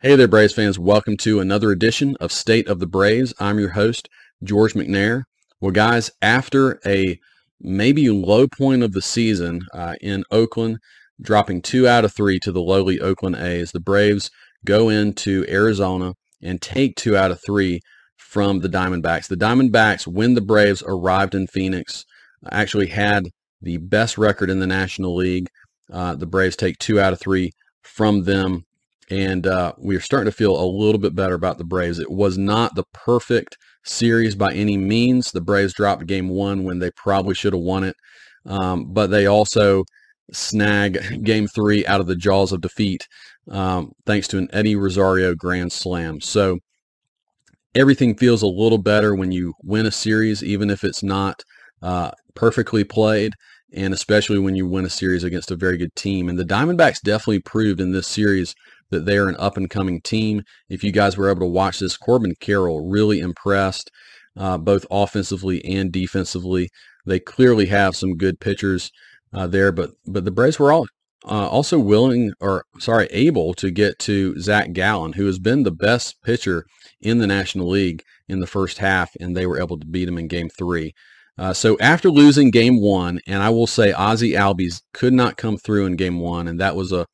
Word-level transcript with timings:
Hey 0.00 0.14
there, 0.14 0.28
Braves 0.28 0.54
fans. 0.54 0.78
Welcome 0.78 1.16
to 1.22 1.40
another 1.40 1.72
edition 1.72 2.16
of 2.20 2.30
State 2.30 2.68
of 2.68 2.78
the 2.78 2.86
Braves. 2.86 3.34
I'm 3.40 3.58
your 3.58 3.70
host, 3.70 4.08
George 4.44 4.74
McNair. 4.74 5.24
Well, 5.60 5.72
guys, 5.72 6.12
after 6.22 6.78
a 6.86 7.18
maybe 7.60 8.08
low 8.08 8.46
point 8.46 8.84
of 8.84 8.92
the 8.92 9.02
season 9.02 9.62
uh, 9.74 9.96
in 10.00 10.22
Oakland, 10.30 10.78
dropping 11.20 11.62
two 11.62 11.88
out 11.88 12.04
of 12.04 12.14
three 12.14 12.38
to 12.38 12.52
the 12.52 12.60
lowly 12.60 13.00
Oakland 13.00 13.34
A's, 13.34 13.72
the 13.72 13.80
Braves 13.80 14.30
go 14.64 14.88
into 14.88 15.44
Arizona 15.48 16.14
and 16.40 16.62
take 16.62 16.94
two 16.94 17.16
out 17.16 17.32
of 17.32 17.40
three 17.44 17.80
from 18.16 18.60
the 18.60 18.68
Diamondbacks. 18.68 19.26
The 19.26 19.34
Diamondbacks, 19.34 20.06
when 20.06 20.34
the 20.34 20.40
Braves 20.40 20.80
arrived 20.86 21.34
in 21.34 21.48
Phoenix, 21.48 22.04
actually 22.52 22.86
had 22.86 23.30
the 23.60 23.78
best 23.78 24.16
record 24.16 24.48
in 24.48 24.60
the 24.60 24.66
National 24.68 25.16
League. 25.16 25.48
Uh, 25.92 26.14
the 26.14 26.24
Braves 26.24 26.54
take 26.54 26.78
two 26.78 27.00
out 27.00 27.12
of 27.12 27.18
three 27.18 27.50
from 27.82 28.22
them 28.22 28.64
and 29.10 29.46
uh, 29.46 29.72
we 29.78 29.96
are 29.96 30.00
starting 30.00 30.30
to 30.30 30.36
feel 30.36 30.60
a 30.60 30.64
little 30.64 31.00
bit 31.00 31.14
better 31.14 31.34
about 31.34 31.58
the 31.58 31.64
Braves. 31.64 31.98
It 31.98 32.10
was 32.10 32.36
not 32.36 32.74
the 32.74 32.84
perfect 32.92 33.56
series 33.84 34.34
by 34.34 34.52
any 34.52 34.76
means. 34.76 35.32
The 35.32 35.40
Braves 35.40 35.72
dropped 35.72 36.06
game 36.06 36.28
one 36.28 36.64
when 36.64 36.78
they 36.78 36.90
probably 36.92 37.34
should 37.34 37.52
have 37.52 37.62
won 37.62 37.84
it, 37.84 37.96
um, 38.46 38.92
but 38.92 39.08
they 39.08 39.26
also 39.26 39.84
snag 40.32 41.22
game 41.24 41.46
three 41.46 41.86
out 41.86 42.00
of 42.00 42.06
the 42.06 42.16
jaws 42.16 42.52
of 42.52 42.60
defeat 42.60 43.06
um, 43.50 43.92
thanks 44.06 44.28
to 44.28 44.38
an 44.38 44.48
Eddie 44.52 44.76
Rosario 44.76 45.34
grand 45.34 45.72
slam. 45.72 46.20
So 46.20 46.58
everything 47.74 48.16
feels 48.16 48.42
a 48.42 48.46
little 48.46 48.78
better 48.78 49.14
when 49.14 49.32
you 49.32 49.54
win 49.62 49.86
a 49.86 49.90
series, 49.90 50.42
even 50.42 50.70
if 50.70 50.84
it's 50.84 51.02
not 51.02 51.42
uh, 51.82 52.10
perfectly 52.34 52.84
played 52.84 53.32
and 53.72 53.92
especially 53.92 54.38
when 54.38 54.54
you 54.54 54.66
win 54.66 54.86
a 54.86 54.90
series 54.90 55.24
against 55.24 55.50
a 55.50 55.56
very 55.56 55.76
good 55.76 55.94
team. 55.94 56.28
And 56.28 56.38
the 56.38 56.44
Diamondbacks 56.44 57.02
definitely 57.02 57.40
proved 57.40 57.80
in 57.80 57.92
this 57.92 58.06
series 58.06 58.54
that 58.90 59.04
they're 59.04 59.28
an 59.28 59.36
up 59.38 59.56
and 59.56 59.70
coming 59.70 60.00
team. 60.00 60.42
If 60.68 60.82
you 60.82 60.92
guys 60.92 61.16
were 61.16 61.30
able 61.30 61.40
to 61.40 61.46
watch 61.46 61.78
this, 61.80 61.96
Corbin 61.96 62.34
Carroll 62.40 62.88
really 62.88 63.20
impressed 63.20 63.90
uh, 64.36 64.58
both 64.58 64.86
offensively 64.90 65.64
and 65.64 65.92
defensively. 65.92 66.68
They 67.06 67.20
clearly 67.20 67.66
have 67.66 67.96
some 67.96 68.16
good 68.16 68.40
pitchers 68.40 68.90
uh, 69.32 69.46
there, 69.46 69.72
but 69.72 69.90
but 70.06 70.24
the 70.24 70.30
Braves 70.30 70.58
were 70.58 70.72
all 70.72 70.86
uh, 71.24 71.48
also 71.48 71.78
willing 71.78 72.32
or 72.40 72.64
sorry 72.78 73.08
able 73.10 73.54
to 73.54 73.70
get 73.70 73.98
to 74.00 74.38
Zach 74.40 74.72
Gallen, 74.72 75.14
who 75.14 75.26
has 75.26 75.38
been 75.38 75.62
the 75.62 75.70
best 75.70 76.22
pitcher 76.22 76.64
in 77.00 77.18
the 77.18 77.26
National 77.26 77.68
League 77.68 78.02
in 78.28 78.40
the 78.40 78.46
first 78.46 78.78
half, 78.78 79.10
and 79.20 79.36
they 79.36 79.46
were 79.46 79.60
able 79.60 79.78
to 79.78 79.86
beat 79.86 80.08
him 80.08 80.18
in 80.18 80.28
Game 80.28 80.48
Three. 80.48 80.94
Uh, 81.36 81.52
so 81.52 81.78
after 81.78 82.10
losing 82.10 82.50
game 82.50 82.80
one, 82.80 83.20
and 83.26 83.42
I 83.42 83.50
will 83.50 83.68
say 83.68 83.92
Ozzie 83.92 84.32
Albies 84.32 84.82
could 84.92 85.12
not 85.12 85.36
come 85.36 85.56
through 85.56 85.86
in 85.86 85.94
game 85.94 86.18
one, 86.18 86.48
and 86.48 86.58
that 86.60 86.74
was 86.74 86.90
a 86.90 87.06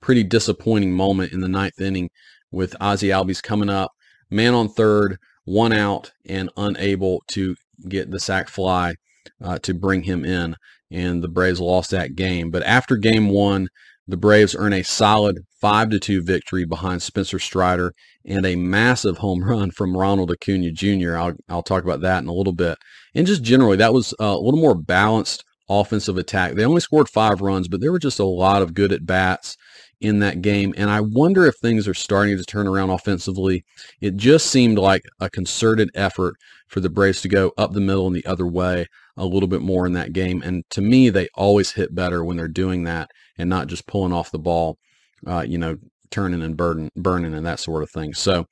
pretty 0.00 0.24
disappointing 0.24 0.92
moment 0.92 1.32
in 1.32 1.40
the 1.40 1.48
ninth 1.48 1.80
inning 1.80 2.10
with 2.50 2.76
Ozzie 2.80 3.08
Albies 3.08 3.42
coming 3.42 3.68
up, 3.68 3.92
man 4.30 4.54
on 4.54 4.68
third, 4.68 5.18
one 5.44 5.72
out, 5.72 6.12
and 6.26 6.50
unable 6.56 7.22
to 7.28 7.56
get 7.88 8.10
the 8.10 8.20
sac 8.20 8.48
fly 8.48 8.94
uh, 9.42 9.58
to 9.58 9.74
bring 9.74 10.02
him 10.02 10.24
in. 10.24 10.56
And 10.90 11.22
the 11.22 11.28
Braves 11.28 11.60
lost 11.60 11.90
that 11.90 12.14
game. 12.14 12.50
But 12.50 12.62
after 12.62 12.96
game 12.96 13.28
one, 13.28 13.68
the 14.06 14.16
Braves 14.16 14.56
earn 14.58 14.72
a 14.72 14.82
solid 14.82 15.40
5 15.60 15.90
to 15.90 15.98
2 15.98 16.22
victory 16.22 16.64
behind 16.64 17.02
Spencer 17.02 17.38
Strider 17.38 17.92
and 18.24 18.46
a 18.46 18.56
massive 18.56 19.18
home 19.18 19.44
run 19.44 19.70
from 19.70 19.96
Ronald 19.96 20.30
Acuna 20.30 20.70
Jr. 20.70 21.16
I'll, 21.16 21.34
I'll 21.48 21.62
talk 21.62 21.84
about 21.84 22.00
that 22.00 22.22
in 22.22 22.28
a 22.28 22.32
little 22.32 22.54
bit. 22.54 22.78
And 23.14 23.26
just 23.26 23.42
generally, 23.42 23.76
that 23.76 23.92
was 23.92 24.14
a 24.18 24.34
little 24.36 24.60
more 24.60 24.74
balanced 24.74 25.44
offensive 25.68 26.16
attack. 26.16 26.54
They 26.54 26.64
only 26.64 26.80
scored 26.80 27.10
five 27.10 27.42
runs, 27.42 27.68
but 27.68 27.80
there 27.80 27.92
were 27.92 27.98
just 27.98 28.18
a 28.18 28.24
lot 28.24 28.62
of 28.62 28.74
good 28.74 28.92
at 28.92 29.04
bats 29.04 29.56
in 30.00 30.20
that 30.20 30.42
game. 30.42 30.74
And 30.76 30.90
I 30.90 31.00
wonder 31.00 31.46
if 31.46 31.56
things 31.56 31.88
are 31.88 31.94
starting 31.94 32.36
to 32.36 32.44
turn 32.44 32.66
around 32.66 32.90
offensively. 32.90 33.64
It 34.00 34.16
just 34.16 34.46
seemed 34.46 34.78
like 34.78 35.02
a 35.20 35.28
concerted 35.28 35.90
effort 35.94 36.34
for 36.68 36.80
the 36.80 36.90
Braves 36.90 37.22
to 37.22 37.28
go 37.28 37.52
up 37.58 37.72
the 37.72 37.80
middle 37.80 38.06
and 38.06 38.14
the 38.14 38.26
other 38.26 38.46
way 38.46 38.86
a 39.16 39.24
little 39.24 39.48
bit 39.48 39.62
more 39.62 39.86
in 39.86 39.94
that 39.94 40.12
game. 40.12 40.42
And 40.42 40.62
to 40.70 40.80
me, 40.80 41.10
they 41.10 41.28
always 41.34 41.72
hit 41.72 41.94
better 41.94 42.24
when 42.24 42.36
they're 42.36 42.48
doing 42.48 42.84
that 42.84 43.10
and 43.38 43.50
not 43.50 43.66
just 43.66 43.86
pulling 43.86 44.12
off 44.12 44.30
the 44.30 44.38
ball, 44.38 44.78
uh, 45.26 45.44
you 45.46 45.58
know, 45.58 45.76
turning 46.10 46.42
and 46.42 46.56
burning, 46.56 46.90
burning 46.96 47.34
and 47.34 47.46
that 47.46 47.60
sort 47.60 47.82
of 47.82 47.90
thing. 47.90 48.14
So 48.14 48.46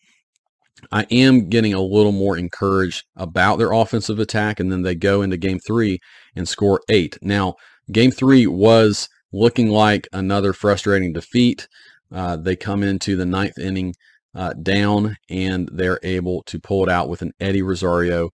I 0.93 1.07
am 1.11 1.49
getting 1.49 1.75
a 1.75 1.81
little 1.81 2.13
more 2.13 2.37
encouraged 2.37 3.05
about 3.17 3.57
their 3.57 3.73
offensive 3.73 4.19
attack. 4.19 4.61
And 4.61 4.71
then 4.71 4.83
they 4.83 4.95
go 4.95 5.23
into 5.23 5.37
game 5.37 5.59
three 5.59 6.01
and 6.35 6.49
score 6.49 6.81
eight. 6.89 7.17
Now, 7.23 7.55
game 7.93 8.11
three 8.11 8.47
was 8.47 9.09
looking 9.33 9.69
like 9.69 10.09
another 10.13 10.53
frustrating 10.53 11.13
defeat. 11.13 11.69
Uh, 12.13 12.37
they 12.37 12.57
come 12.57 12.83
into 12.83 13.17
the 13.17 13.27
ninth 13.27 13.59
inning 13.59 13.95
uh, 14.35 14.53
down, 14.53 15.17
and 15.29 15.69
they're 15.73 16.01
able 16.03 16.43
to 16.45 16.59
pull 16.59 16.83
it 16.83 16.89
out 16.89 17.09
with 17.09 17.23
an 17.23 17.33
Eddie 17.41 17.63
Rosario 17.63 18.31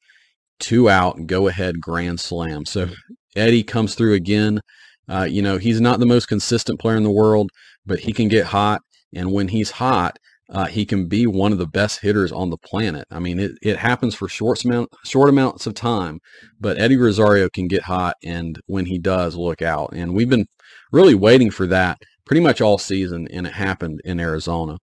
two 0.63 0.89
out, 0.89 1.27
go 1.27 1.49
ahead 1.49 1.81
grand 1.81 2.21
slam. 2.21 2.65
So 2.65 2.89
Eddie 3.37 3.65
comes 3.65 3.95
through 3.95 4.15
again. 4.15 4.61
Uh, 5.09 5.25
you 5.25 5.43
know, 5.43 5.59
he's 5.59 5.81
not 5.81 5.99
the 5.99 6.07
most 6.07 6.27
consistent 6.27 6.79
player 6.79 6.97
in 6.97 7.03
the 7.03 7.11
world, 7.11 7.51
but 7.85 8.01
he 8.01 8.13
can 8.13 8.29
get 8.29 8.47
hot. 8.47 8.81
And 9.13 9.33
when 9.33 9.49
he's 9.49 9.73
hot, 9.73 10.19
uh, 10.53 10.67
he 10.67 10.85
can 10.85 11.09
be 11.09 11.27
one 11.27 11.51
of 11.51 11.59
the 11.59 11.67
best 11.67 12.01
hitters 12.01 12.31
on 12.31 12.51
the 12.51 12.59
planet. 12.59 13.07
I 13.11 13.19
mean, 13.19 13.41
it, 13.41 13.53
it 13.63 13.79
happens 13.79 14.15
for 14.15 14.29
short, 14.29 14.65
amount, 14.65 14.91
short 15.05 15.31
amounts 15.31 15.67
of 15.67 15.75
time, 15.75 16.21
but 16.61 16.79
Eddie 16.79 16.99
Rosario 16.99 17.49
can 17.49 17.69
get 17.69 17.85
hot, 17.85 18.17
and 18.23 18.61
when 18.67 18.87
he 18.87 18.99
does, 18.99 19.35
look 19.35 19.62
out. 19.62 19.95
And 19.95 20.15
we've 20.15 20.29
been 20.29 20.47
really 20.93 21.15
waiting 21.15 21.51
for 21.51 21.67
that 21.69 21.99
pretty 22.27 22.43
much 22.43 22.61
all 22.61 22.77
season, 22.77 23.27
and 23.33 23.47
it 23.47 23.55
happened 23.55 24.03
in 24.05 24.21
Arizona. 24.21 24.77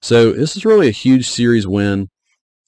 So 0.00 0.32
this 0.32 0.56
is 0.56 0.64
really 0.64 0.88
a 0.88 0.92
huge 0.92 1.28
series 1.28 1.66
win 1.66 2.08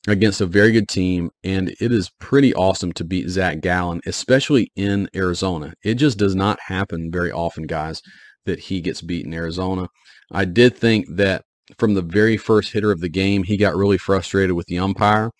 against 0.08 0.40
a 0.40 0.46
very 0.46 0.72
good 0.72 0.88
team, 0.88 1.30
and 1.44 1.68
it 1.80 1.92
is 1.92 2.10
pretty 2.18 2.52
awesome 2.54 2.92
to 2.94 3.04
beat 3.04 3.28
Zach 3.28 3.60
Gallen, 3.60 4.00
especially 4.04 4.72
in 4.74 5.08
Arizona. 5.14 5.74
It 5.84 5.94
just 5.94 6.18
does 6.18 6.34
not 6.34 6.58
happen 6.66 7.10
very 7.12 7.30
often, 7.30 7.64
guys, 7.64 8.02
that 8.46 8.58
he 8.58 8.80
gets 8.80 9.00
beat 9.00 9.26
in 9.26 9.34
Arizona. 9.34 9.88
I 10.32 10.44
did 10.44 10.76
think 10.76 11.06
that 11.16 11.44
from 11.76 11.94
the 11.94 12.02
very 12.02 12.36
first 12.36 12.72
hitter 12.72 12.90
of 12.90 13.00
the 13.00 13.08
game, 13.08 13.42
he 13.42 13.56
got 13.56 13.76
really 13.76 13.98
frustrated 13.98 14.54
with 14.56 14.66
the 14.66 14.78
umpire 14.78 15.30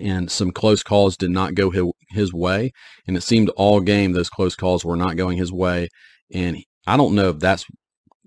and 0.00 0.30
some 0.30 0.50
close 0.50 0.82
calls 0.82 1.16
did 1.16 1.30
not 1.30 1.54
go 1.54 1.70
his, 2.10 2.32
way. 2.32 2.72
And 3.06 3.16
it 3.16 3.22
seemed 3.22 3.48
all 3.50 3.80
game 3.80 4.12
those 4.12 4.28
close 4.28 4.54
calls 4.54 4.84
were 4.84 4.96
not 4.96 5.16
going 5.16 5.38
his 5.38 5.52
way. 5.52 5.88
And 6.32 6.58
I 6.86 6.96
don't 6.96 7.14
know 7.14 7.30
if 7.30 7.38
that's, 7.38 7.64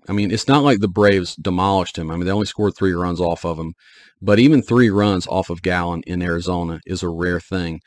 I 0.08 0.12
mean, 0.12 0.30
it's 0.30 0.48
not 0.48 0.62
like 0.62 0.80
the 0.80 0.88
Braves 0.88 1.36
demolished 1.36 1.98
him. 1.98 2.10
I 2.10 2.16
mean, 2.16 2.26
they 2.26 2.32
only 2.32 2.46
scored 2.46 2.74
three 2.76 2.92
runs 2.92 3.20
off 3.20 3.44
of 3.44 3.58
him. 3.58 3.74
But 4.22 4.38
even 4.38 4.62
three 4.62 4.90
runs 4.90 5.26
off 5.26 5.50
of 5.50 5.62
Gallen 5.62 6.02
in 6.06 6.22
Arizona 6.22 6.80
is 6.86 7.02
a 7.02 7.08
rare 7.08 7.40
thing. 7.40 7.80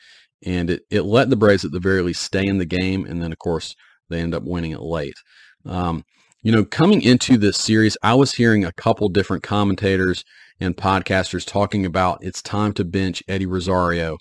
And 0.44 0.70
it, 0.70 0.82
it 0.90 1.02
let 1.02 1.30
the 1.30 1.36
Braves 1.36 1.64
at 1.64 1.72
the 1.72 1.80
very 1.80 2.02
least 2.02 2.22
stay 2.22 2.46
in 2.46 2.58
the 2.58 2.66
game. 2.66 3.06
And 3.06 3.22
then, 3.22 3.32
of 3.32 3.38
course, 3.38 3.74
they 4.10 4.20
end 4.20 4.34
up 4.34 4.42
winning 4.42 4.72
it 4.72 4.82
late. 4.82 5.16
Um, 5.64 6.04
you 6.44 6.52
know, 6.52 6.64
coming 6.64 7.00
into 7.00 7.38
this 7.38 7.56
series, 7.56 7.96
I 8.02 8.14
was 8.14 8.34
hearing 8.34 8.64
a 8.64 8.72
couple 8.72 9.08
different 9.08 9.42
commentators 9.42 10.24
and 10.60 10.76
podcasters 10.76 11.46
talking 11.46 11.86
about 11.86 12.18
it's 12.20 12.42
time 12.42 12.74
to 12.74 12.84
bench 12.84 13.22
Eddie 13.26 13.46
Rosario. 13.46 14.18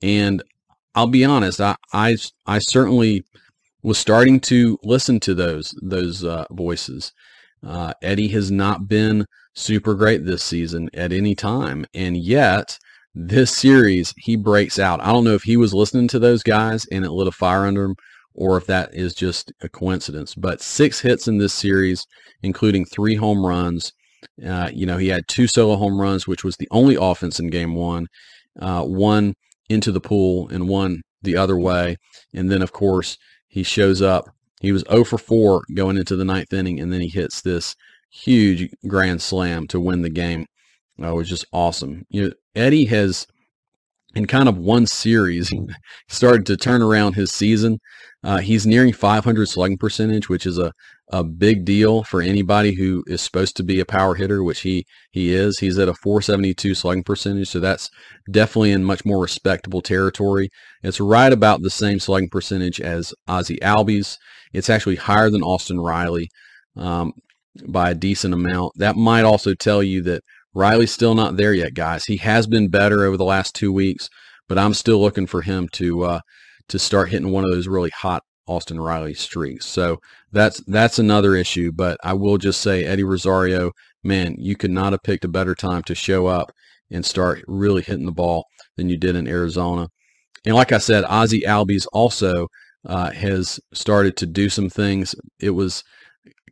And 0.00 0.40
I'll 0.94 1.08
be 1.08 1.24
honest, 1.24 1.60
I, 1.60 1.74
I, 1.92 2.16
I 2.46 2.60
certainly 2.60 3.24
was 3.82 3.98
starting 3.98 4.38
to 4.40 4.78
listen 4.84 5.18
to 5.20 5.34
those 5.34 5.74
those 5.82 6.22
uh, 6.22 6.44
voices. 6.52 7.12
Uh, 7.66 7.92
Eddie 8.00 8.28
has 8.28 8.52
not 8.52 8.86
been 8.86 9.26
super 9.54 9.94
great 9.94 10.24
this 10.24 10.44
season 10.44 10.88
at 10.94 11.12
any 11.12 11.34
time, 11.34 11.86
and 11.92 12.16
yet 12.16 12.78
this 13.16 13.54
series 13.54 14.14
he 14.16 14.36
breaks 14.36 14.78
out. 14.78 15.00
I 15.00 15.10
don't 15.10 15.24
know 15.24 15.34
if 15.34 15.42
he 15.42 15.56
was 15.56 15.74
listening 15.74 16.06
to 16.08 16.20
those 16.20 16.44
guys 16.44 16.86
and 16.86 17.04
it 17.04 17.10
lit 17.10 17.26
a 17.26 17.32
fire 17.32 17.66
under 17.66 17.84
him, 17.84 17.96
or 18.34 18.56
if 18.56 18.66
that 18.66 18.94
is 18.94 19.14
just 19.14 19.52
a 19.62 19.68
coincidence. 19.68 20.34
But 20.34 20.60
six 20.60 21.00
hits 21.00 21.28
in 21.28 21.38
this 21.38 21.54
series, 21.54 22.06
including 22.42 22.84
three 22.84 23.16
home 23.16 23.44
runs. 23.44 23.92
Uh, 24.44 24.70
you 24.72 24.86
know, 24.86 24.96
he 24.96 25.08
had 25.08 25.28
two 25.28 25.46
solo 25.46 25.76
home 25.76 26.00
runs, 26.00 26.26
which 26.26 26.44
was 26.44 26.56
the 26.56 26.68
only 26.70 26.96
offense 26.98 27.38
in 27.38 27.50
game 27.50 27.74
one. 27.74 28.06
Uh, 28.60 28.82
one 28.82 29.34
into 29.68 29.90
the 29.90 30.00
pool 30.00 30.48
and 30.48 30.68
one 30.68 31.02
the 31.22 31.36
other 31.36 31.58
way. 31.58 31.96
And 32.32 32.50
then, 32.50 32.62
of 32.62 32.72
course, 32.72 33.16
he 33.48 33.62
shows 33.62 34.02
up. 34.02 34.28
He 34.60 34.72
was 34.72 34.84
0 34.90 35.04
for 35.04 35.18
4 35.18 35.62
going 35.74 35.96
into 35.96 36.16
the 36.16 36.24
ninth 36.24 36.52
inning, 36.52 36.80
and 36.80 36.92
then 36.92 37.00
he 37.00 37.08
hits 37.08 37.42
this 37.42 37.74
huge 38.10 38.70
grand 38.86 39.20
slam 39.20 39.66
to 39.68 39.80
win 39.80 40.02
the 40.02 40.10
game. 40.10 40.46
Uh, 41.00 41.10
it 41.12 41.14
was 41.14 41.28
just 41.28 41.44
awesome. 41.52 42.04
You 42.08 42.24
know, 42.24 42.30
Eddie 42.54 42.86
has, 42.86 43.26
in 44.14 44.26
kind 44.26 44.48
of 44.48 44.56
one 44.56 44.86
series, 44.86 45.52
started 46.08 46.46
to 46.46 46.56
turn 46.56 46.82
around 46.82 47.14
his 47.14 47.32
season. 47.32 47.78
Uh, 48.22 48.38
he's 48.38 48.66
nearing 48.66 48.92
500 48.92 49.46
slugging 49.46 49.76
percentage, 49.76 50.28
which 50.28 50.46
is 50.46 50.58
a, 50.58 50.72
a 51.08 51.22
big 51.22 51.64
deal 51.64 52.02
for 52.04 52.22
anybody 52.22 52.74
who 52.74 53.04
is 53.06 53.20
supposed 53.20 53.56
to 53.56 53.62
be 53.62 53.80
a 53.80 53.84
power 53.84 54.14
hitter, 54.14 54.42
which 54.42 54.60
he, 54.60 54.86
he 55.10 55.34
is. 55.34 55.58
He's 55.58 55.78
at 55.78 55.88
a 55.88 55.94
472 55.94 56.74
slugging 56.74 57.04
percentage, 57.04 57.48
so 57.48 57.60
that's 57.60 57.90
definitely 58.30 58.72
in 58.72 58.84
much 58.84 59.04
more 59.04 59.20
respectable 59.20 59.82
territory. 59.82 60.48
It's 60.82 61.00
right 61.00 61.32
about 61.32 61.60
the 61.62 61.70
same 61.70 61.98
slugging 61.98 62.30
percentage 62.30 62.80
as 62.80 63.12
Ozzie 63.28 63.58
Albies. 63.60 64.16
It's 64.54 64.70
actually 64.70 64.96
higher 64.96 65.28
than 65.28 65.42
Austin 65.42 65.80
Riley. 65.80 66.30
Um, 66.76 67.12
by 67.68 67.90
a 67.90 67.94
decent 67.94 68.34
amount. 68.34 68.72
That 68.76 68.96
might 68.96 69.22
also 69.22 69.54
tell 69.54 69.82
you 69.82 70.02
that 70.02 70.22
Riley's 70.54 70.92
still 70.92 71.14
not 71.14 71.36
there 71.36 71.52
yet, 71.52 71.74
guys. 71.74 72.04
He 72.04 72.18
has 72.18 72.46
been 72.46 72.68
better 72.68 73.04
over 73.04 73.16
the 73.16 73.24
last 73.24 73.54
two 73.54 73.72
weeks, 73.72 74.08
but 74.48 74.58
I'm 74.58 74.74
still 74.74 75.00
looking 75.00 75.26
for 75.26 75.42
him 75.42 75.68
to 75.72 76.04
uh, 76.04 76.20
to 76.68 76.78
start 76.78 77.10
hitting 77.10 77.30
one 77.30 77.44
of 77.44 77.50
those 77.50 77.68
really 77.68 77.90
hot 77.90 78.22
Austin 78.46 78.80
Riley 78.80 79.14
streaks. 79.14 79.66
So 79.66 79.98
that's 80.32 80.62
that's 80.66 80.98
another 80.98 81.34
issue. 81.34 81.72
But 81.72 81.98
I 82.04 82.12
will 82.12 82.38
just 82.38 82.60
say, 82.60 82.84
Eddie 82.84 83.04
Rosario, 83.04 83.72
man, 84.02 84.36
you 84.38 84.56
could 84.56 84.70
not 84.70 84.92
have 84.92 85.02
picked 85.02 85.24
a 85.24 85.28
better 85.28 85.54
time 85.54 85.82
to 85.84 85.94
show 85.94 86.26
up 86.26 86.52
and 86.90 87.04
start 87.04 87.42
really 87.46 87.82
hitting 87.82 88.06
the 88.06 88.12
ball 88.12 88.44
than 88.76 88.88
you 88.88 88.96
did 88.96 89.16
in 89.16 89.26
Arizona. 89.26 89.88
And 90.44 90.54
like 90.54 90.72
I 90.72 90.78
said, 90.78 91.04
Ozzie 91.04 91.42
Albies 91.42 91.86
also 91.92 92.48
uh, 92.86 93.10
has 93.10 93.58
started 93.72 94.16
to 94.18 94.26
do 94.26 94.48
some 94.48 94.68
things. 94.68 95.14
It 95.40 95.50
was 95.50 95.82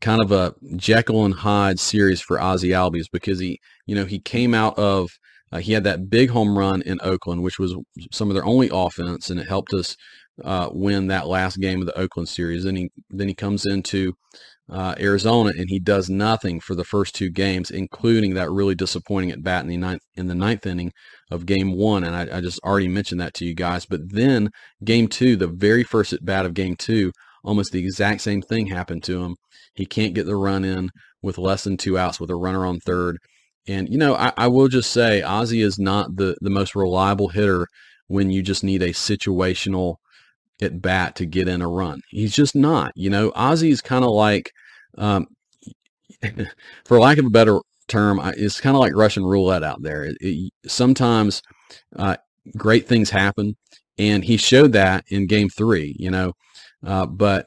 kind 0.00 0.22
of 0.22 0.32
a 0.32 0.54
Jekyll 0.76 1.24
and 1.24 1.34
Hyde 1.34 1.78
series 1.78 2.20
for 2.20 2.40
Ozzie 2.40 2.70
Albies 2.70 3.06
because 3.12 3.38
he, 3.38 3.60
you 3.86 3.94
know, 3.94 4.04
he 4.04 4.19
came 4.19 4.54
out 4.54 4.78
of 4.78 5.10
uh, 5.52 5.58
he 5.58 5.72
had 5.72 5.84
that 5.84 6.08
big 6.08 6.30
home 6.30 6.58
run 6.58 6.82
in 6.82 6.98
Oakland, 7.02 7.42
which 7.42 7.58
was 7.58 7.76
some 8.10 8.30
of 8.30 8.34
their 8.34 8.44
only 8.44 8.70
offense, 8.72 9.28
and 9.28 9.38
it 9.38 9.48
helped 9.48 9.74
us 9.74 9.96
uh, 10.42 10.70
win 10.72 11.08
that 11.08 11.26
last 11.26 11.60
game 11.60 11.80
of 11.80 11.86
the 11.86 11.98
Oakland 11.98 12.28
series. 12.28 12.64
Then 12.64 12.76
he 12.76 12.90
then 13.10 13.28
he 13.28 13.34
comes 13.34 13.66
into 13.66 14.14
uh, 14.70 14.94
Arizona 14.98 15.52
and 15.56 15.69
he 15.69 15.78
does 15.78 16.08
nothing 16.08 16.60
for 16.60 16.75
the 16.75 16.84
first 16.84 17.14
two 17.14 17.28
games, 17.28 17.70
including 17.70 18.34
that 18.34 18.50
really 18.50 18.75
disappointing 18.75 19.30
at 19.30 19.42
bat 19.42 19.62
in 19.62 19.68
the 19.68 19.76
ninth 19.76 20.02
in 20.14 20.28
the 20.28 20.34
ninth 20.34 20.66
inning 20.66 20.92
of 21.30 21.46
Game 21.46 21.76
One. 21.76 22.04
And 22.04 22.16
I, 22.16 22.38
I 22.38 22.40
just 22.40 22.60
already 22.60 22.88
mentioned 22.88 23.20
that 23.20 23.34
to 23.34 23.44
you 23.44 23.54
guys. 23.54 23.84
But 23.84 24.12
then 24.12 24.50
Game 24.84 25.08
Two, 25.08 25.36
the 25.36 25.48
very 25.48 25.84
first 25.84 26.12
at 26.12 26.25
bat 26.25 26.46
of 26.46 26.54
Game 26.54 26.76
Two, 26.76 27.12
almost 27.44 27.72
the 27.72 27.80
exact 27.80 28.22
same 28.22 28.40
thing 28.42 28.66
happened 28.66 29.02
to 29.04 29.22
him. 29.22 29.36
He 29.74 29.86
can't 29.86 30.14
get 30.14 30.26
the 30.26 30.36
run 30.36 30.64
in 30.64 30.90
with 31.22 31.38
less 31.38 31.64
than 31.64 31.76
two 31.76 31.98
outs 31.98 32.20
with 32.20 32.30
a 32.30 32.36
runner 32.36 32.66
on 32.66 32.80
third. 32.80 33.19
And 33.66 33.88
you 33.88 33.98
know, 33.98 34.14
I, 34.14 34.32
I 34.36 34.46
will 34.48 34.69
just 34.69 34.90
say 34.90 35.22
Ozzie 35.22 35.62
is 35.62 35.78
not 35.78 36.16
the 36.16 36.36
the 36.40 36.50
most 36.50 36.74
reliable 36.74 37.28
hitter 37.28 37.66
when 38.08 38.30
you 38.30 38.42
just 38.42 38.64
need 38.64 38.82
a 38.82 38.90
situational 38.90 39.96
at 40.60 40.82
bat 40.82 41.16
to 41.16 41.26
get 41.26 41.48
in 41.48 41.62
a 41.62 41.69
run. 41.69 42.00
He's 42.10 42.34
just 42.34 42.54
not. 42.54 42.92
You 42.94 43.10
know, 43.10 43.32
Ozzie's 43.34 43.80
kind 43.80 44.04
of 44.04 44.10
like, 44.10 44.50
um, 44.98 45.26
for 46.84 47.00
lack 47.00 47.18
of 47.18 47.26
a 47.26 47.30
better 47.30 47.60
term, 47.88 48.20
it's 48.36 48.60
kind 48.60 48.76
of 48.76 48.80
like 48.80 48.94
Russian 48.94 49.25
roulette 49.25 49.64
out 49.64 49.82
there. 49.82 50.04
It, 50.04 50.16
it, 50.20 50.52
sometimes 50.66 51.42
uh, 51.96 52.16
great 52.56 52.86
things 52.86 53.10
happen, 53.10 53.56
and 53.98 54.25
he 54.25 54.36
showed 54.36 54.72
that 54.72 55.04
in 55.08 55.26
Game 55.26 55.48
Three. 55.48 55.96
You 55.98 56.10
know, 56.10 56.32
uh, 56.84 57.06
but 57.06 57.46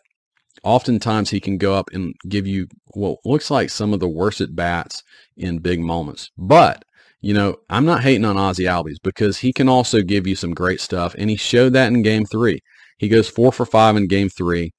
oftentimes 0.66 1.30
he 1.30 1.40
can 1.40 1.58
go 1.58 1.74
up 1.74 1.90
and 1.94 2.14
give 2.28 2.46
you 2.46 2.68
what 2.88 3.20
looks 3.24 3.50
like 3.50 3.70
some 3.70 3.94
of 3.94 4.02
the 4.02 4.10
worst 4.10 4.42
at 4.42 4.56
bats 4.56 5.04
in 5.38 5.60
big 5.60 5.80
moments. 5.80 6.32
But 6.38 6.84
you 7.22 7.34
know, 7.34 7.56
I'm 7.70 7.86
not 7.86 8.04
hating 8.04 8.26
on 8.26 8.38
Ozzie 8.38 8.66
Albies 8.66 8.98
because 9.02 9.40
he 9.40 9.54
can 9.54 9.70
also 9.70 10.02
give 10.02 10.28
you 10.28 10.36
some 10.36 10.54
great 10.54 10.82
stuff, 10.82 11.16
and 11.18 11.30
he 11.30 11.38
showed 11.38 11.74
that 11.74 11.88
in 11.88 12.02
Game 12.02 12.26
Three. 12.26 12.60
He 12.98 13.08
goes 13.08 13.30
four 13.30 13.52
for 13.52 13.66
five 13.66 13.96
in 13.96 14.08
game 14.08 14.30
three, 14.30 14.72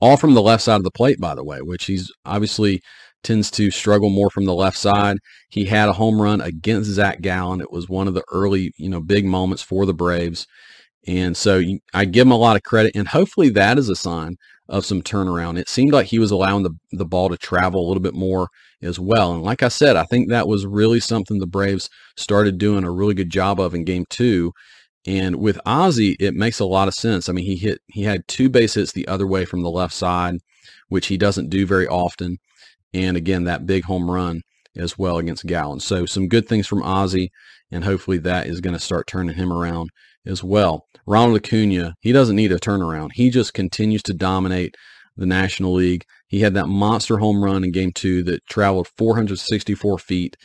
all 0.00 0.16
from 0.16 0.34
the 0.34 0.42
left 0.42 0.62
side 0.62 0.76
of 0.76 0.84
the 0.84 0.90
plate, 0.90 1.20
by 1.20 1.34
the 1.34 1.44
way, 1.44 1.60
which 1.60 1.84
he's 1.84 2.10
obviously 2.24 2.80
tends 3.22 3.50
to 3.50 3.70
struggle 3.70 4.08
more 4.08 4.30
from 4.30 4.46
the 4.46 4.54
left 4.54 4.78
side. 4.78 5.18
He 5.50 5.66
had 5.66 5.88
a 5.88 5.94
home 5.94 6.20
run 6.20 6.40
against 6.40 6.90
Zach 6.90 7.20
Gallen. 7.20 7.60
It 7.60 7.70
was 7.70 7.88
one 7.88 8.08
of 8.08 8.14
the 8.14 8.24
early, 8.32 8.72
you 8.78 8.88
know, 8.88 9.00
big 9.00 9.26
moments 9.26 9.62
for 9.62 9.84
the 9.84 9.92
Braves. 9.92 10.46
And 11.06 11.36
so 11.36 11.62
I 11.94 12.04
give 12.04 12.26
him 12.26 12.32
a 12.32 12.36
lot 12.36 12.56
of 12.56 12.62
credit. 12.62 12.92
And 12.94 13.08
hopefully 13.08 13.48
that 13.50 13.78
is 13.78 13.88
a 13.88 13.96
sign 13.96 14.36
of 14.68 14.84
some 14.86 15.02
turnaround. 15.02 15.58
It 15.58 15.68
seemed 15.68 15.92
like 15.92 16.06
he 16.06 16.18
was 16.18 16.30
allowing 16.30 16.62
the, 16.62 16.72
the 16.92 17.06
ball 17.06 17.28
to 17.28 17.36
travel 17.36 17.84
a 17.84 17.88
little 17.88 18.02
bit 18.02 18.14
more 18.14 18.48
as 18.82 18.98
well. 18.98 19.32
And 19.32 19.42
like 19.42 19.62
I 19.62 19.68
said, 19.68 19.96
I 19.96 20.04
think 20.04 20.28
that 20.28 20.46
was 20.46 20.66
really 20.66 21.00
something 21.00 21.38
the 21.38 21.46
Braves 21.46 21.90
started 22.16 22.58
doing 22.58 22.84
a 22.84 22.90
really 22.90 23.14
good 23.14 23.30
job 23.30 23.60
of 23.60 23.74
in 23.74 23.84
game 23.84 24.04
two. 24.08 24.52
And 25.06 25.36
with 25.36 25.60
Ozzie, 25.64 26.16
it 26.20 26.34
makes 26.34 26.60
a 26.60 26.66
lot 26.66 26.88
of 26.88 26.94
sense. 26.94 27.28
I 27.28 27.32
mean, 27.32 27.46
he 27.46 27.56
hit 27.56 27.80
he 27.86 28.02
had 28.02 28.28
two 28.28 28.50
base 28.50 28.74
hits 28.74 28.92
the 28.92 29.08
other 29.08 29.26
way 29.26 29.46
from 29.46 29.62
the 29.62 29.70
left 29.70 29.94
side, 29.94 30.36
which 30.88 31.06
he 31.06 31.16
doesn't 31.16 31.48
do 31.48 31.66
very 31.66 31.88
often. 31.88 32.36
And 32.92 33.16
again, 33.16 33.44
that 33.44 33.66
big 33.66 33.84
home 33.84 34.10
run 34.10 34.42
as 34.76 34.98
well 34.98 35.18
against 35.18 35.46
Gallen. 35.46 35.80
So 35.80 36.06
some 36.06 36.28
good 36.28 36.48
things 36.48 36.66
from 36.66 36.82
Ozzie, 36.82 37.30
and 37.70 37.84
hopefully 37.84 38.18
that 38.18 38.46
is 38.46 38.60
going 38.60 38.74
to 38.74 38.80
start 38.80 39.06
turning 39.06 39.36
him 39.36 39.52
around 39.52 39.90
as 40.26 40.44
well. 40.44 40.86
Ronald 41.06 41.38
Acuna, 41.38 41.94
he 42.00 42.12
doesn't 42.12 42.36
need 42.36 42.52
a 42.52 42.58
turnaround. 42.58 43.12
He 43.14 43.30
just 43.30 43.54
continues 43.54 44.02
to 44.04 44.14
dominate 44.14 44.76
the 45.16 45.26
National 45.26 45.74
League. 45.74 46.04
He 46.28 46.40
had 46.40 46.54
that 46.54 46.66
monster 46.66 47.18
home 47.18 47.42
run 47.42 47.64
in 47.64 47.72
game 47.72 47.92
two 47.92 48.22
that 48.24 48.46
traveled 48.46 48.88
464 48.96 49.98
feet. 49.98 50.36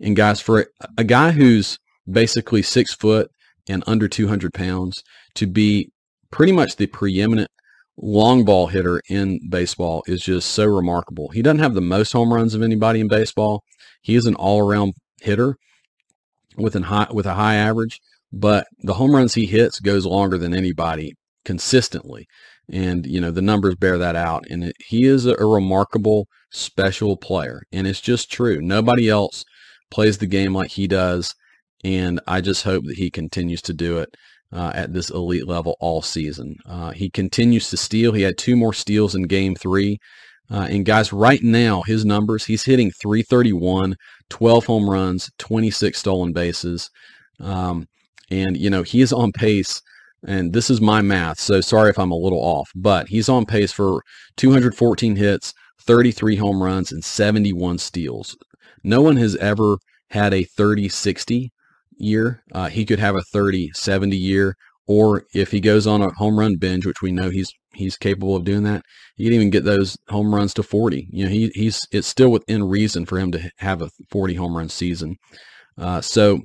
And 0.00 0.16
guys, 0.16 0.40
for 0.40 0.66
a 0.96 1.04
guy 1.04 1.32
who's 1.32 1.78
basically 2.10 2.62
six 2.62 2.94
foot 2.94 3.30
and 3.68 3.84
under 3.86 4.08
200 4.08 4.52
pounds 4.52 5.02
to 5.34 5.46
be 5.46 5.90
pretty 6.30 6.52
much 6.52 6.76
the 6.76 6.86
preeminent 6.86 7.50
long 7.96 8.44
ball 8.44 8.68
hitter 8.68 9.00
in 9.08 9.38
baseball 9.48 10.02
is 10.06 10.22
just 10.22 10.50
so 10.50 10.64
remarkable. 10.64 11.28
He 11.28 11.42
doesn't 11.42 11.60
have 11.60 11.74
the 11.74 11.80
most 11.80 12.12
home 12.12 12.32
runs 12.32 12.54
of 12.54 12.62
anybody 12.62 13.00
in 13.00 13.08
baseball. 13.08 13.62
He 14.02 14.14
is 14.14 14.26
an 14.26 14.34
all-around 14.34 14.94
hitter 15.20 15.56
with 16.56 16.76
an 16.76 16.84
high 16.84 17.08
with 17.10 17.26
a 17.26 17.34
high 17.34 17.54
average, 17.54 18.00
but 18.32 18.66
the 18.80 18.94
home 18.94 19.14
runs 19.14 19.34
he 19.34 19.46
hits 19.46 19.80
goes 19.80 20.04
longer 20.04 20.36
than 20.36 20.54
anybody 20.54 21.14
consistently. 21.44 22.26
And 22.70 23.06
you 23.06 23.20
know, 23.20 23.30
the 23.30 23.42
numbers 23.42 23.76
bear 23.76 23.98
that 23.98 24.16
out 24.16 24.44
and 24.50 24.72
he 24.78 25.04
is 25.04 25.26
a, 25.26 25.34
a 25.34 25.46
remarkable 25.46 26.26
special 26.50 27.16
player 27.16 27.62
and 27.72 27.86
it's 27.86 28.00
just 28.00 28.30
true. 28.30 28.60
Nobody 28.60 29.08
else 29.08 29.44
plays 29.90 30.18
the 30.18 30.26
game 30.26 30.54
like 30.54 30.72
he 30.72 30.86
does 30.86 31.34
and 31.84 32.20
I 32.26 32.40
just 32.40 32.64
hope 32.64 32.84
that 32.86 32.96
he 32.96 33.10
continues 33.10 33.62
to 33.62 33.72
do 33.72 33.98
it 33.98 34.14
uh, 34.52 34.70
at 34.74 34.92
this 34.92 35.10
elite 35.10 35.48
level 35.48 35.76
all 35.80 36.02
season. 36.02 36.56
Uh, 36.66 36.90
he 36.92 37.10
continues 37.10 37.70
to 37.70 37.76
steal. 37.76 38.12
He 38.12 38.22
had 38.22 38.38
two 38.38 38.56
more 38.56 38.72
steals 38.72 39.14
in 39.14 39.22
game 39.22 39.54
three. 39.54 39.98
Uh, 40.52 40.66
and 40.70 40.84
guys, 40.84 41.14
right 41.14 41.42
now, 41.42 41.80
his 41.82 42.04
numbers, 42.04 42.44
he's 42.44 42.64
hitting 42.64 42.90
331, 42.90 43.96
12 44.28 44.66
home 44.66 44.90
runs, 44.90 45.30
26 45.38 45.98
stolen 45.98 46.32
bases. 46.34 46.90
Um, 47.40 47.88
and, 48.30 48.56
you 48.56 48.68
know, 48.68 48.82
he 48.82 49.00
is 49.00 49.14
on 49.14 49.32
pace, 49.32 49.80
and 50.26 50.52
this 50.52 50.68
is 50.68 50.80
my 50.80 51.00
math, 51.00 51.40
so 51.40 51.62
sorry 51.62 51.88
if 51.88 51.98
I'm 51.98 52.10
a 52.10 52.16
little 52.16 52.38
off, 52.38 52.70
but 52.74 53.08
he's 53.08 53.30
on 53.30 53.46
pace 53.46 53.72
for 53.72 54.02
214 54.36 55.16
hits, 55.16 55.54
33 55.80 56.36
home 56.36 56.62
runs, 56.62 56.92
and 56.92 57.02
71 57.02 57.78
steals. 57.78 58.36
No 58.84 59.00
one 59.00 59.16
has 59.16 59.36
ever 59.36 59.78
had 60.10 60.34
a 60.34 60.44
30-60 60.44 61.48
year. 61.96 62.42
Uh, 62.52 62.68
he 62.68 62.84
could 62.84 62.98
have 62.98 63.16
a 63.16 63.22
30, 63.22 63.70
70 63.74 64.16
year, 64.16 64.56
or 64.86 65.24
if 65.34 65.50
he 65.50 65.60
goes 65.60 65.86
on 65.86 66.02
a 66.02 66.10
home 66.14 66.38
run 66.38 66.56
binge, 66.56 66.86
which 66.86 67.02
we 67.02 67.12
know 67.12 67.30
he's 67.30 67.52
he's 67.74 67.96
capable 67.96 68.36
of 68.36 68.44
doing 68.44 68.64
that, 68.64 68.84
he 69.16 69.24
can 69.24 69.32
even 69.32 69.50
get 69.50 69.64
those 69.64 69.96
home 70.08 70.34
runs 70.34 70.52
to 70.54 70.62
40. 70.62 71.08
You 71.10 71.24
know, 71.24 71.30
he 71.30 71.50
he's 71.54 71.80
it's 71.92 72.08
still 72.08 72.30
within 72.30 72.64
reason 72.64 73.06
for 73.06 73.18
him 73.18 73.32
to 73.32 73.50
have 73.58 73.82
a 73.82 73.90
40 74.10 74.34
home 74.34 74.56
run 74.56 74.68
season. 74.68 75.16
Uh, 75.78 76.00
so 76.00 76.40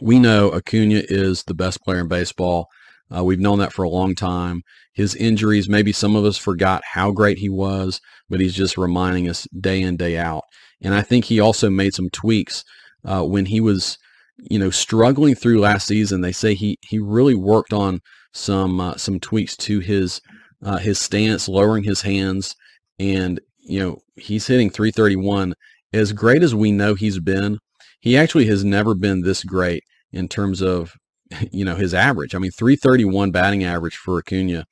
we 0.00 0.18
know 0.18 0.50
Acuna 0.50 1.02
is 1.08 1.44
the 1.44 1.54
best 1.54 1.80
player 1.82 2.00
in 2.00 2.08
baseball. 2.08 2.66
Uh, 3.14 3.22
we've 3.22 3.40
known 3.40 3.58
that 3.58 3.72
for 3.72 3.82
a 3.82 3.90
long 3.90 4.14
time. 4.14 4.62
His 4.92 5.14
injuries, 5.14 5.68
maybe 5.68 5.92
some 5.92 6.16
of 6.16 6.24
us 6.24 6.38
forgot 6.38 6.82
how 6.92 7.10
great 7.10 7.38
he 7.38 7.48
was, 7.48 8.00
but 8.28 8.40
he's 8.40 8.54
just 8.54 8.78
reminding 8.78 9.28
us 9.28 9.46
day 9.58 9.82
in, 9.82 9.96
day 9.96 10.16
out. 10.16 10.44
And 10.80 10.94
I 10.94 11.02
think 11.02 11.26
he 11.26 11.38
also 11.38 11.70
made 11.70 11.94
some 11.94 12.10
tweaks 12.10 12.64
uh, 13.04 13.22
when 13.22 13.46
he 13.46 13.60
was 13.60 13.98
you 14.38 14.58
know, 14.58 14.70
struggling 14.70 15.34
through 15.34 15.60
last 15.60 15.86
season. 15.86 16.20
They 16.20 16.32
say 16.32 16.54
he 16.54 16.78
he 16.82 16.98
really 16.98 17.34
worked 17.34 17.72
on 17.72 18.00
some 18.32 18.80
uh, 18.80 18.96
some 18.96 19.20
tweaks 19.20 19.56
to 19.58 19.80
his 19.80 20.20
uh, 20.62 20.78
his 20.78 20.98
stance, 20.98 21.48
lowering 21.48 21.84
his 21.84 22.02
hands, 22.02 22.56
and 22.98 23.40
you 23.58 23.80
know 23.80 23.98
he's 24.16 24.46
hitting 24.46 24.70
331. 24.70 25.54
As 25.92 26.12
great 26.12 26.42
as 26.42 26.54
we 26.54 26.72
know 26.72 26.94
he's 26.94 27.20
been, 27.20 27.58
he 28.00 28.16
actually 28.16 28.46
has 28.46 28.64
never 28.64 28.94
been 28.94 29.22
this 29.22 29.44
great 29.44 29.84
in 30.12 30.28
terms 30.28 30.60
of 30.60 30.94
you 31.50 31.64
know 31.64 31.76
his 31.76 31.94
average. 31.94 32.34
I 32.34 32.38
mean, 32.38 32.50
331 32.50 33.30
batting 33.30 33.64
average 33.64 33.96
for 33.96 34.18
Acuna 34.18 34.64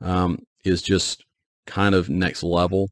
um, 0.00 0.38
is 0.64 0.82
just 0.82 1.24
kind 1.66 1.94
of 1.94 2.08
next 2.08 2.42
level, 2.42 2.90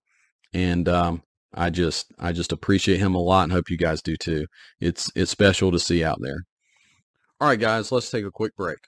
and 0.55 0.89
um, 0.89 1.23
I 1.55 1.71
just 1.71 2.13
I 2.19 2.33
just 2.33 2.53
appreciate 2.53 2.99
him 2.99 3.15
a 3.15 3.21
lot 3.21 3.45
and 3.45 3.53
hope 3.53 3.71
you 3.71 3.77
guys 3.77 4.03
do 4.03 4.17
too. 4.17 4.47
It's 4.81 5.11
it's 5.15 5.31
special 5.31 5.71
to 5.73 5.79
see 5.79 6.03
out 6.03 6.19
there. 6.21 6.45
All 7.41 7.49
right, 7.49 7.59
guys, 7.59 7.91
let's 7.93 8.11
take 8.11 8.25
a 8.25 8.31
quick 8.31 8.57
break. 8.57 8.79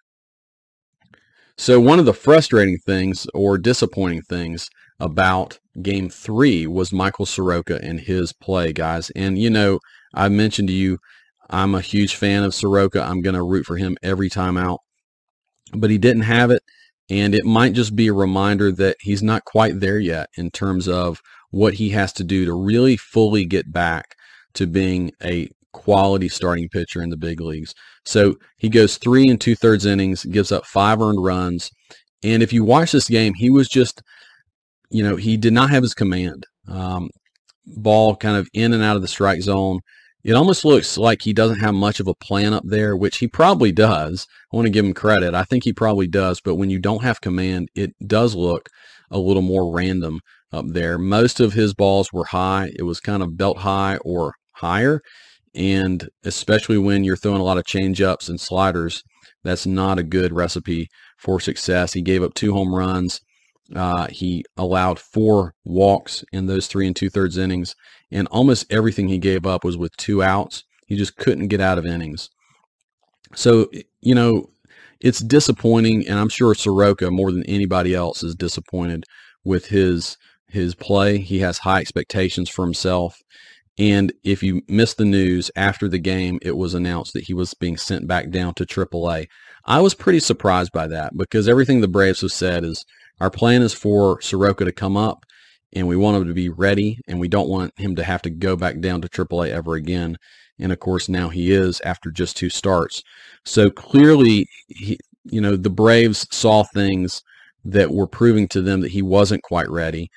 So 1.56 1.80
one 1.80 1.99
of 1.99 2.04
the 2.04 2.14
frustrating 2.14 2.78
things 2.78 3.26
or 3.35 3.59
disappointing 3.59 4.23
things 4.23 4.68
about 4.99 5.59
game 5.83 6.09
three 6.09 6.66
was 6.66 6.92
Michael 6.92 7.26
Soroka 7.26 7.80
and 7.83 8.00
his 8.00 8.33
play, 8.33 8.73
guys. 8.73 9.11
And 9.11 9.38
you 9.38 9.50
know, 9.50 9.80
I 10.14 10.28
mentioned 10.28 10.68
to 10.68 10.75
you, 10.75 10.99
I'm 11.50 11.75
a 11.75 11.80
huge 11.80 12.14
fan 12.16 12.42
of 12.42 12.54
Soroka. 12.54 13.02
I'm 13.02 13.23
going 13.23 13.35
to 13.35 13.42
root 13.42 13.66
for 13.66 13.76
him 13.76 13.97
every 14.02 14.30
time 14.30 14.56
out. 14.56 14.80
But 15.73 15.90
he 15.90 15.99
didn't 15.99 16.23
have 16.23 16.50
it. 16.50 16.62
And 17.11 17.34
it 17.34 17.44
might 17.44 17.75
just 17.75 17.94
be 17.94 18.06
a 18.06 18.14
reminder 18.14 18.73
that 18.73 18.96
he's 19.00 19.23
not 19.23 19.44
quite 19.44 19.80
there 19.80 19.99
yet 19.99 20.28
in 20.37 20.50
terms 20.50 20.88
of 20.88 21.20
what 21.50 21.75
he 21.75 21.90
has 21.90 22.12
to 22.14 22.25
do 22.25 22.44
to 22.44 22.54
really 22.54 22.96
fully 22.96 23.44
get 23.44 23.73
back 23.73 24.14
to 24.54 24.66
being 24.66 25.12
a 25.23 25.49
quality 25.73 26.28
starting 26.28 26.68
pitcher 26.68 27.02
in 27.02 27.11
the 27.11 27.16
big 27.16 27.40
leagues. 27.40 27.75
So 28.06 28.37
he 28.56 28.68
goes 28.68 28.96
three 28.96 29.28
and 29.28 29.40
two 29.40 29.54
thirds 29.54 29.84
innings, 29.84 30.25
gives 30.25 30.52
up 30.52 30.64
five 30.64 31.00
earned 31.00 31.23
runs. 31.23 31.70
And 32.23 32.42
if 32.42 32.52
you 32.52 32.64
watch 32.64 32.92
this 32.92 33.08
game, 33.08 33.34
he 33.34 33.50
was 33.50 33.68
just, 33.68 34.00
you 34.90 35.02
know, 35.02 35.16
he 35.16 35.37
did 35.37 35.52
not 35.52 35.70
have 35.70 35.82
his 35.82 35.94
command. 35.94 36.46
Um, 36.68 37.11
ball 37.66 38.16
kind 38.16 38.37
of 38.37 38.49
in 38.54 38.73
and 38.73 38.82
out 38.82 38.96
of 38.96 39.02
the 39.02 39.08
strike 39.08 39.42
zone. 39.42 39.80
It 40.24 40.32
almost 40.32 40.64
looks 40.64 40.96
like 40.96 41.22
he 41.22 41.34
doesn't 41.34 41.60
have 41.60 41.74
much 41.74 42.00
of 42.00 42.08
a 42.08 42.14
plan 42.14 42.54
up 42.54 42.62
there, 42.66 42.96
which 42.96 43.18
he 43.18 43.28
probably 43.28 43.72
does. 43.72 44.26
I 44.50 44.56
want 44.56 44.66
to 44.66 44.70
give 44.70 44.84
him 44.84 44.94
credit. 44.94 45.34
I 45.34 45.44
think 45.44 45.64
he 45.64 45.72
probably 45.72 46.06
does. 46.06 46.40
But 46.40 46.54
when 46.54 46.70
you 46.70 46.78
don't 46.78 47.02
have 47.02 47.20
command, 47.20 47.68
it 47.74 47.92
does 48.06 48.34
look 48.34 48.70
a 49.10 49.18
little 49.18 49.42
more 49.42 49.70
random 49.70 50.20
up 50.50 50.64
there. 50.68 50.98
Most 50.98 51.40
of 51.40 51.52
his 51.52 51.74
balls 51.74 52.10
were 52.12 52.26
high. 52.26 52.72
It 52.76 52.84
was 52.84 53.00
kind 53.00 53.22
of 53.22 53.36
belt 53.36 53.58
high 53.58 53.98
or 53.98 54.34
higher. 54.52 55.02
And 55.54 56.08
especially 56.24 56.78
when 56.78 57.04
you're 57.04 57.16
throwing 57.16 57.40
a 57.40 57.44
lot 57.44 57.58
of 57.58 57.64
changeups 57.64 58.28
and 58.28 58.40
sliders, 58.40 59.02
that's 59.42 59.66
not 59.66 59.98
a 59.98 60.02
good 60.02 60.32
recipe 60.32 60.88
for 61.18 61.38
success. 61.38 61.92
He 61.92 62.02
gave 62.02 62.22
up 62.22 62.34
two 62.34 62.54
home 62.54 62.74
runs. 62.74 63.20
Uh, 63.74 64.08
he 64.08 64.44
allowed 64.56 64.98
four 64.98 65.54
walks 65.64 66.24
in 66.32 66.46
those 66.46 66.66
three 66.66 66.86
and 66.86 66.94
two 66.94 67.08
thirds 67.08 67.38
innings, 67.38 67.74
and 68.14 68.28
almost 68.28 68.73
everything 68.73 69.09
he 69.09 69.18
gave 69.18 69.44
up 69.44 69.64
was 69.64 69.76
with 69.76 69.94
two 69.97 70.23
outs. 70.23 70.64
He 70.87 70.97
just 70.97 71.16
couldn't 71.16 71.49
get 71.49 71.61
out 71.61 71.76
of 71.78 71.85
innings. 71.85 72.30
So, 73.35 73.68
you 74.00 74.14
know, 74.14 74.50
it's 75.00 75.18
disappointing, 75.18 76.06
and 76.06 76.18
I'm 76.18 76.28
sure 76.28 76.54
Soroka 76.54 77.11
more 77.11 77.33
than 77.33 77.44
anybody 77.44 77.94
else 77.94 78.23
is 78.23 78.35
disappointed 78.35 79.04
with 79.44 79.66
his 79.66 80.16
his 80.49 80.75
play. 80.76 81.18
He 81.18 81.40
has 81.40 81.59
high 81.59 81.80
expectations 81.80 82.49
for 82.49 82.64
himself. 82.64 83.21
And 83.76 84.12
if 84.23 84.40
you 84.40 84.62
missed 84.68 84.99
the 84.99 85.04
news 85.04 85.50
after 85.56 85.88
the 85.88 85.99
game, 85.99 86.38
it 86.42 86.56
was 86.56 86.75
announced 86.75 87.12
that 87.14 87.25
he 87.25 87.35
was 87.35 87.54
being 87.54 87.76
sent 87.76 88.06
back 88.06 88.30
down 88.30 88.54
to 88.54 88.64
AAA. 88.64 89.26
I 89.64 89.80
was 89.80 89.94
pretty 89.94 90.21
surprised 90.21 90.71
by 90.71 90.87
that 90.87 91.16
because 91.16 91.49
everything 91.49 91.80
the 91.80 91.88
Braves 91.88 92.21
have 92.21 92.30
said 92.30 92.64
is 92.64 92.85
our 93.18 93.30
plan 93.30 93.62
is 93.62 93.75
for 93.75 94.21
Soroka 94.21 94.64
to 94.64 94.71
come 94.71 94.97
up, 94.97 95.26
and 95.74 95.88
we 95.88 95.96
want 95.96 96.16
him 96.16 96.28
to 96.28 96.34
be 96.34 96.48
ready, 96.48 96.98
and 97.08 97.18
we 97.18 97.28
don't 97.28 97.48
want 97.48 97.72
him 97.78 97.96
to 97.96 98.04
have 98.04 98.22
to 98.22 98.30
go 98.30 98.56
back 98.56 98.80
down 98.80 99.00
to 99.02 99.08
AAA 99.08 99.50
ever 99.50 99.74
again. 99.74 100.16
And 100.58 100.72
of 100.72 100.78
course, 100.80 101.08
now 101.08 101.28
he 101.28 101.52
is 101.52 101.80
after 101.84 102.10
just 102.10 102.36
two 102.36 102.50
starts. 102.50 103.02
So 103.44 103.70
clearly, 103.70 104.46
he, 104.68 104.98
you 105.24 105.40
know, 105.40 105.56
the 105.56 105.70
Braves 105.70 106.26
saw 106.30 106.62
things 106.62 107.22
that 107.64 107.90
were 107.90 108.06
proving 108.06 108.46
to 108.48 108.60
them 108.60 108.80
that 108.82 108.92
he 108.92 109.02
wasn't 109.02 109.42
quite 109.42 109.68
ready, 109.68 110.10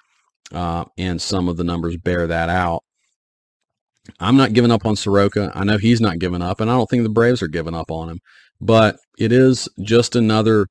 uh, 0.54 0.86
and 0.98 1.22
some 1.22 1.48
of 1.48 1.58
the 1.58 1.64
numbers 1.64 1.98
bear 1.98 2.28
that 2.28 2.50
out. 2.50 2.84
I'm 4.20 4.38
not 4.38 4.54
giving 4.54 4.72
up 4.72 4.86
on 4.86 4.96
Soroka. 4.96 5.52
I 5.54 5.64
know 5.64 5.78
he's 5.78 6.02
not 6.02 6.20
giving 6.20 6.42
up, 6.42 6.62
and 6.62 6.70
I 6.70 6.74
don't 6.74 6.90
think 6.90 7.04
the 7.04 7.10
Braves 7.10 7.42
are 7.42 7.48
giving 7.48 7.76
up 7.76 7.92
on 7.92 8.10
him. 8.10 8.20
But 8.62 8.98
it 9.18 9.32
is 9.32 9.68
just 9.82 10.16
another 10.16 10.68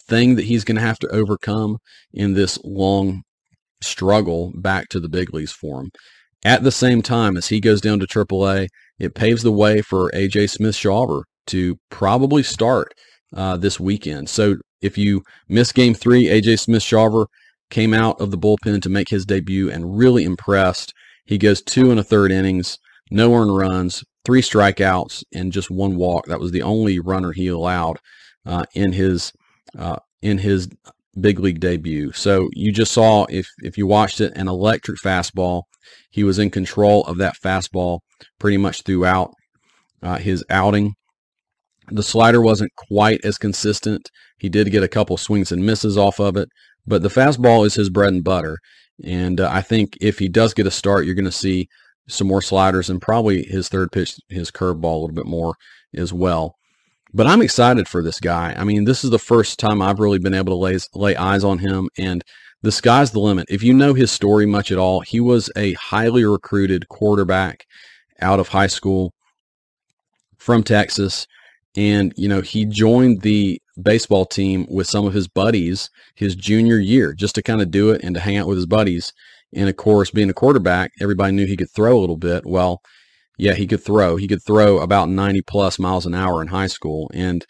thing 0.00 0.36
that 0.36 0.44
he's 0.44 0.64
going 0.64 0.76
to 0.76 0.82
have 0.82 0.98
to 1.00 1.08
overcome 1.08 1.78
in 2.12 2.34
this 2.34 2.58
long 2.64 3.22
struggle 3.82 4.52
back 4.54 4.88
to 4.88 5.00
the 5.00 5.08
big 5.08 5.32
leagues 5.34 5.52
for 5.52 5.80
him. 5.80 5.90
At 6.44 6.64
the 6.64 6.72
same 6.72 7.02
time, 7.02 7.36
as 7.36 7.48
he 7.48 7.60
goes 7.60 7.80
down 7.80 8.00
to 8.00 8.06
AAA, 8.06 8.68
it 8.98 9.14
paves 9.14 9.42
the 9.42 9.52
way 9.52 9.80
for 9.80 10.10
AJ 10.12 10.50
Smith 10.50 10.74
Shawver 10.74 11.22
to 11.48 11.78
probably 11.90 12.42
start 12.42 12.94
uh, 13.34 13.56
this 13.56 13.78
weekend. 13.78 14.28
So 14.28 14.56
if 14.80 14.98
you 14.98 15.22
miss 15.48 15.72
game 15.72 15.94
three, 15.94 16.26
AJ 16.26 16.60
Smith 16.60 16.82
Shawver 16.82 17.26
came 17.70 17.94
out 17.94 18.20
of 18.20 18.30
the 18.30 18.38
bullpen 18.38 18.82
to 18.82 18.88
make 18.88 19.08
his 19.08 19.24
debut 19.24 19.70
and 19.70 19.96
really 19.96 20.24
impressed. 20.24 20.92
He 21.24 21.38
goes 21.38 21.62
two 21.62 21.90
and 21.90 21.98
a 21.98 22.04
third 22.04 22.30
innings, 22.30 22.78
no 23.10 23.34
earned 23.34 23.56
runs, 23.56 24.04
three 24.24 24.42
strikeouts, 24.42 25.24
and 25.32 25.52
just 25.52 25.70
one 25.70 25.96
walk. 25.96 26.26
That 26.26 26.40
was 26.40 26.50
the 26.50 26.62
only 26.62 26.98
runner 26.98 27.32
he 27.32 27.48
allowed 27.48 27.98
uh, 28.44 28.64
in 28.74 28.92
his 28.92 29.32
uh, 29.78 29.96
in 30.20 30.38
his 30.38 30.68
big 31.20 31.38
league 31.38 31.60
debut. 31.60 32.12
So 32.12 32.48
you 32.52 32.72
just 32.72 32.92
saw, 32.92 33.26
if, 33.28 33.46
if 33.58 33.76
you 33.76 33.86
watched 33.86 34.20
it, 34.20 34.32
an 34.36 34.48
electric 34.48 34.98
fastball. 34.98 35.62
He 36.10 36.24
was 36.24 36.38
in 36.38 36.50
control 36.50 37.02
of 37.04 37.18
that 37.18 37.36
fastball 37.42 38.00
pretty 38.38 38.56
much 38.56 38.82
throughout 38.82 39.32
uh, 40.02 40.18
his 40.18 40.44
outing. 40.48 40.94
The 41.90 42.02
slider 42.02 42.40
wasn't 42.40 42.72
quite 42.76 43.24
as 43.24 43.38
consistent. 43.38 44.10
He 44.38 44.48
did 44.48 44.70
get 44.70 44.82
a 44.82 44.88
couple 44.88 45.16
swings 45.16 45.52
and 45.52 45.64
misses 45.64 45.98
off 45.98 46.20
of 46.20 46.36
it, 46.36 46.48
but 46.86 47.02
the 47.02 47.08
fastball 47.08 47.66
is 47.66 47.74
his 47.74 47.90
bread 47.90 48.12
and 48.12 48.24
butter. 48.24 48.58
And 49.04 49.40
uh, 49.40 49.50
I 49.50 49.62
think 49.62 49.96
if 50.00 50.18
he 50.18 50.28
does 50.28 50.54
get 50.54 50.66
a 50.66 50.70
start, 50.70 51.04
you're 51.04 51.14
going 51.14 51.24
to 51.24 51.32
see 51.32 51.68
some 52.08 52.26
more 52.26 52.42
sliders 52.42 52.90
and 52.90 53.00
probably 53.00 53.44
his 53.44 53.68
third 53.68 53.90
pitch, 53.92 54.16
his 54.28 54.50
curveball 54.50 54.94
a 54.94 54.98
little 54.98 55.14
bit 55.14 55.26
more 55.26 55.54
as 55.94 56.12
well. 56.12 56.56
But 57.14 57.26
I'm 57.26 57.42
excited 57.42 57.88
for 57.88 58.02
this 58.02 58.20
guy. 58.20 58.54
I 58.56 58.64
mean, 58.64 58.84
this 58.84 59.04
is 59.04 59.10
the 59.10 59.18
first 59.18 59.58
time 59.58 59.82
I've 59.82 60.00
really 60.00 60.18
been 60.18 60.34
able 60.34 60.52
to 60.52 60.56
lay, 60.56 60.78
lay 60.94 61.14
eyes 61.16 61.44
on 61.44 61.58
him, 61.58 61.88
and 61.98 62.24
the 62.62 62.72
sky's 62.72 63.10
the 63.10 63.20
limit. 63.20 63.46
If 63.50 63.62
you 63.62 63.74
know 63.74 63.92
his 63.92 64.10
story 64.10 64.46
much 64.46 64.72
at 64.72 64.78
all, 64.78 65.00
he 65.00 65.20
was 65.20 65.50
a 65.56 65.74
highly 65.74 66.24
recruited 66.24 66.88
quarterback 66.88 67.66
out 68.20 68.40
of 68.40 68.48
high 68.48 68.68
school 68.68 69.12
from 70.38 70.62
Texas. 70.62 71.26
And, 71.76 72.12
you 72.16 72.28
know, 72.28 72.40
he 72.40 72.64
joined 72.64 73.22
the 73.22 73.60
baseball 73.80 74.26
team 74.26 74.66
with 74.70 74.86
some 74.86 75.06
of 75.06 75.14
his 75.14 75.28
buddies 75.28 75.90
his 76.14 76.34
junior 76.34 76.78
year 76.78 77.14
just 77.14 77.34
to 77.34 77.42
kind 77.42 77.62
of 77.62 77.70
do 77.70 77.90
it 77.90 78.02
and 78.04 78.14
to 78.14 78.20
hang 78.20 78.36
out 78.36 78.46
with 78.46 78.58
his 78.58 78.66
buddies. 78.66 79.12
And 79.54 79.68
of 79.68 79.76
course, 79.76 80.10
being 80.10 80.30
a 80.30 80.34
quarterback, 80.34 80.92
everybody 81.00 81.32
knew 81.32 81.46
he 81.46 81.56
could 81.56 81.70
throw 81.70 81.98
a 81.98 82.00
little 82.00 82.16
bit. 82.16 82.46
Well, 82.46 82.80
yeah, 83.42 83.54
he 83.54 83.66
could 83.66 83.82
throw. 83.82 84.14
He 84.14 84.28
could 84.28 84.44
throw 84.44 84.78
about 84.78 85.08
90 85.08 85.42
plus 85.42 85.76
miles 85.76 86.06
an 86.06 86.14
hour 86.14 86.40
in 86.40 86.46
high 86.46 86.68
school. 86.68 87.10
And, 87.12 87.44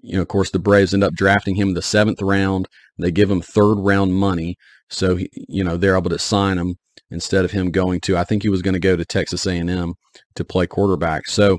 you 0.00 0.14
know, 0.14 0.22
of 0.22 0.28
course, 0.28 0.50
the 0.50 0.60
Braves 0.60 0.94
end 0.94 1.02
up 1.02 1.14
drafting 1.14 1.56
him 1.56 1.74
the 1.74 1.82
seventh 1.82 2.22
round. 2.22 2.68
They 2.96 3.10
give 3.10 3.28
him 3.28 3.42
third 3.42 3.74
round 3.74 4.14
money. 4.14 4.56
So, 4.88 5.16
he, 5.16 5.28
you 5.32 5.64
know, 5.64 5.76
they're 5.76 5.96
able 5.96 6.10
to 6.10 6.18
sign 6.20 6.58
him 6.58 6.76
instead 7.10 7.44
of 7.44 7.50
him 7.50 7.72
going 7.72 7.98
to, 8.02 8.16
I 8.16 8.22
think 8.22 8.44
he 8.44 8.48
was 8.48 8.62
going 8.62 8.74
to 8.74 8.80
go 8.80 8.94
to 8.94 9.04
Texas 9.04 9.44
A&M 9.44 9.94
to 10.36 10.44
play 10.44 10.68
quarterback. 10.68 11.26
So 11.26 11.58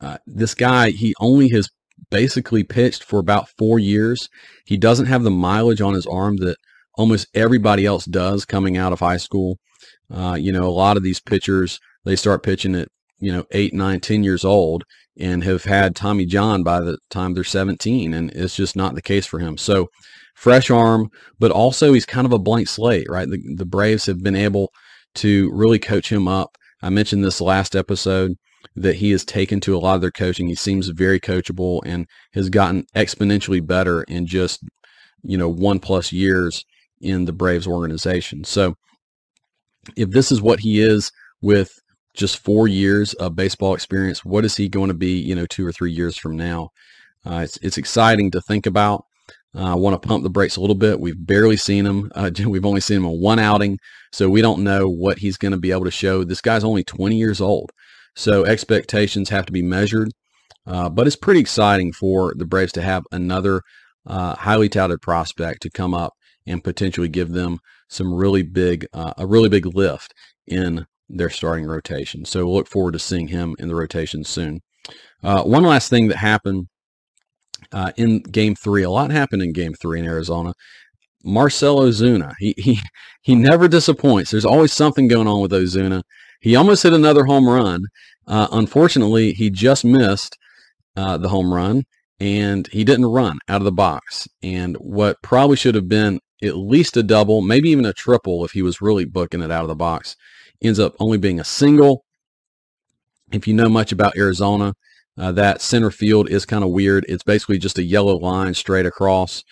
uh, 0.00 0.16
this 0.26 0.54
guy, 0.54 0.88
he 0.88 1.14
only 1.20 1.50
has 1.50 1.68
basically 2.10 2.64
pitched 2.64 3.04
for 3.04 3.18
about 3.18 3.50
four 3.58 3.78
years. 3.78 4.30
He 4.64 4.78
doesn't 4.78 5.06
have 5.06 5.22
the 5.22 5.30
mileage 5.30 5.82
on 5.82 5.92
his 5.92 6.06
arm 6.06 6.38
that 6.38 6.56
almost 6.96 7.28
everybody 7.34 7.84
else 7.84 8.06
does 8.06 8.46
coming 8.46 8.78
out 8.78 8.94
of 8.94 9.00
high 9.00 9.18
school. 9.18 9.58
Uh, 10.10 10.36
you 10.40 10.50
know, 10.50 10.64
a 10.64 10.70
lot 10.70 10.96
of 10.96 11.02
these 11.02 11.20
pitchers– 11.20 11.78
they 12.04 12.16
start 12.16 12.42
pitching 12.42 12.74
at 12.74 12.88
you 13.18 13.32
know 13.32 13.44
eight, 13.52 13.72
nine, 13.72 14.00
ten 14.00 14.24
years 14.24 14.44
old 14.44 14.84
and 15.18 15.44
have 15.44 15.64
had 15.64 15.94
Tommy 15.94 16.24
John 16.24 16.62
by 16.62 16.80
the 16.80 16.96
time 17.10 17.34
they're 17.34 17.44
17, 17.44 18.14
and 18.14 18.30
it's 18.30 18.56
just 18.56 18.76
not 18.76 18.94
the 18.94 19.02
case 19.02 19.26
for 19.26 19.40
him. 19.40 19.58
So 19.58 19.88
fresh 20.34 20.70
arm, 20.70 21.08
but 21.38 21.50
also 21.50 21.92
he's 21.92 22.06
kind 22.06 22.26
of 22.26 22.32
a 22.32 22.38
blank 22.38 22.68
slate, 22.68 23.06
right? 23.08 23.28
The, 23.28 23.40
the 23.56 23.66
Braves 23.66 24.06
have 24.06 24.22
been 24.22 24.36
able 24.36 24.70
to 25.16 25.50
really 25.52 25.78
coach 25.78 26.10
him 26.10 26.26
up. 26.26 26.56
I 26.82 26.88
mentioned 26.88 27.24
this 27.24 27.40
last 27.40 27.76
episode 27.76 28.32
that 28.74 28.96
he 28.96 29.10
has 29.10 29.24
taken 29.24 29.60
to 29.60 29.76
a 29.76 29.78
lot 29.78 29.96
of 29.96 30.00
their 30.00 30.10
coaching. 30.10 30.48
He 30.48 30.54
seems 30.54 30.88
very 30.88 31.20
coachable 31.20 31.80
and 31.84 32.06
has 32.32 32.48
gotten 32.48 32.84
exponentially 32.94 33.64
better 33.64 34.02
in 34.04 34.26
just, 34.26 34.64
you 35.22 35.36
know, 35.36 35.48
one 35.48 35.78
plus 35.78 36.10
years 36.12 36.64
in 37.00 37.26
the 37.26 37.32
Braves 37.32 37.66
organization. 37.66 38.44
So 38.44 38.74
if 39.96 40.10
this 40.10 40.32
is 40.32 40.40
what 40.40 40.60
he 40.60 40.80
is 40.80 41.10
with 41.42 41.72
just 42.14 42.38
four 42.38 42.68
years 42.68 43.14
of 43.14 43.36
baseball 43.36 43.74
experience. 43.74 44.24
What 44.24 44.44
is 44.44 44.56
he 44.56 44.68
going 44.68 44.88
to 44.88 44.94
be, 44.94 45.18
you 45.18 45.34
know, 45.34 45.46
two 45.46 45.66
or 45.66 45.72
three 45.72 45.92
years 45.92 46.16
from 46.16 46.36
now? 46.36 46.70
Uh, 47.24 47.40
it's, 47.44 47.56
it's 47.58 47.78
exciting 47.78 48.30
to 48.32 48.40
think 48.40 48.66
about. 48.66 49.04
Uh, 49.54 49.72
I 49.72 49.74
want 49.74 50.00
to 50.00 50.08
pump 50.08 50.22
the 50.22 50.30
brakes 50.30 50.56
a 50.56 50.60
little 50.60 50.76
bit. 50.76 51.00
We've 51.00 51.26
barely 51.26 51.56
seen 51.56 51.86
him. 51.86 52.10
Uh, 52.14 52.30
we've 52.46 52.66
only 52.66 52.80
seen 52.80 52.98
him 52.98 53.04
in 53.04 53.20
one 53.20 53.38
outing, 53.38 53.78
so 54.10 54.28
we 54.28 54.42
don't 54.42 54.64
know 54.64 54.88
what 54.88 55.18
he's 55.18 55.36
going 55.36 55.52
to 55.52 55.58
be 55.58 55.70
able 55.70 55.84
to 55.84 55.90
show. 55.90 56.24
This 56.24 56.40
guy's 56.40 56.64
only 56.64 56.84
20 56.84 57.16
years 57.16 57.40
old, 57.40 57.70
so 58.14 58.44
expectations 58.44 59.28
have 59.30 59.46
to 59.46 59.52
be 59.52 59.62
measured. 59.62 60.10
Uh, 60.66 60.88
but 60.88 61.06
it's 61.06 61.16
pretty 61.16 61.40
exciting 61.40 61.92
for 61.92 62.34
the 62.36 62.46
Braves 62.46 62.72
to 62.72 62.82
have 62.82 63.04
another 63.10 63.62
uh, 64.06 64.36
highly 64.36 64.68
touted 64.68 65.00
prospect 65.00 65.62
to 65.62 65.70
come 65.70 65.92
up 65.92 66.12
and 66.46 66.62
potentially 66.62 67.08
give 67.08 67.32
them 67.32 67.58
some 67.88 68.14
really 68.14 68.42
big, 68.42 68.86
a 68.94 69.26
really 69.26 69.48
big 69.48 69.66
lift 69.66 70.14
in 70.46 70.86
their 71.12 71.30
starting 71.30 71.66
rotation. 71.66 72.24
So 72.24 72.44
we'll 72.44 72.56
look 72.56 72.68
forward 72.68 72.92
to 72.92 72.98
seeing 72.98 73.28
him 73.28 73.54
in 73.58 73.68
the 73.68 73.74
rotation 73.74 74.24
soon. 74.24 74.60
Uh, 75.22 75.42
one 75.42 75.62
last 75.62 75.88
thing 75.88 76.08
that 76.08 76.16
happened 76.16 76.66
uh, 77.70 77.92
in 77.96 78.22
Game 78.22 78.54
Three, 78.54 78.82
a 78.82 78.90
lot 78.90 79.10
happened 79.10 79.42
in 79.42 79.52
Game 79.52 79.74
Three 79.74 80.00
in 80.00 80.06
Arizona. 80.06 80.54
Marcell 81.24 81.80
Ozuna, 81.80 82.34
he 82.38 82.54
he 82.58 82.80
he 83.22 83.34
never 83.34 83.68
disappoints. 83.68 84.30
There's 84.30 84.44
always 84.44 84.72
something 84.72 85.08
going 85.08 85.28
on 85.28 85.40
with 85.40 85.52
Ozuna. 85.52 86.02
He 86.40 86.56
almost 86.56 86.82
hit 86.82 86.92
another 86.92 87.24
home 87.24 87.48
run. 87.48 87.84
Uh, 88.26 88.48
unfortunately, 88.50 89.32
he 89.32 89.50
just 89.50 89.84
missed 89.84 90.36
uh, 90.96 91.16
the 91.18 91.28
home 91.28 91.54
run, 91.54 91.84
and 92.18 92.66
he 92.68 92.84
didn't 92.84 93.06
run 93.06 93.38
out 93.48 93.60
of 93.60 93.64
the 93.64 93.72
box. 93.72 94.28
And 94.42 94.76
what 94.76 95.22
probably 95.22 95.56
should 95.56 95.76
have 95.76 95.88
been 95.88 96.20
at 96.42 96.56
least 96.56 96.96
a 96.96 97.02
double, 97.02 97.40
maybe 97.40 97.70
even 97.70 97.84
a 97.84 97.92
triple 97.92 98.44
if 98.44 98.52
he 98.52 98.62
was 98.62 98.82
really 98.82 99.04
booking 99.04 99.42
it 99.42 99.50
out 99.50 99.62
of 99.62 99.68
the 99.68 99.76
box, 99.76 100.16
ends 100.62 100.78
up 100.78 100.94
only 100.98 101.18
being 101.18 101.40
a 101.40 101.44
single. 101.44 102.04
If 103.32 103.46
you 103.48 103.54
know 103.54 103.68
much 103.68 103.92
about 103.92 104.16
Arizona, 104.16 104.74
uh, 105.18 105.32
that 105.32 105.60
center 105.60 105.90
field 105.90 106.28
is 106.30 106.46
kind 106.46 106.64
of 106.64 106.70
weird. 106.70 107.04
It's 107.08 107.22
basically 107.22 107.58
just 107.58 107.78
a 107.78 107.82
yellow 107.82 108.16
line 108.16 108.54
straight 108.54 108.86
across, 108.86 109.42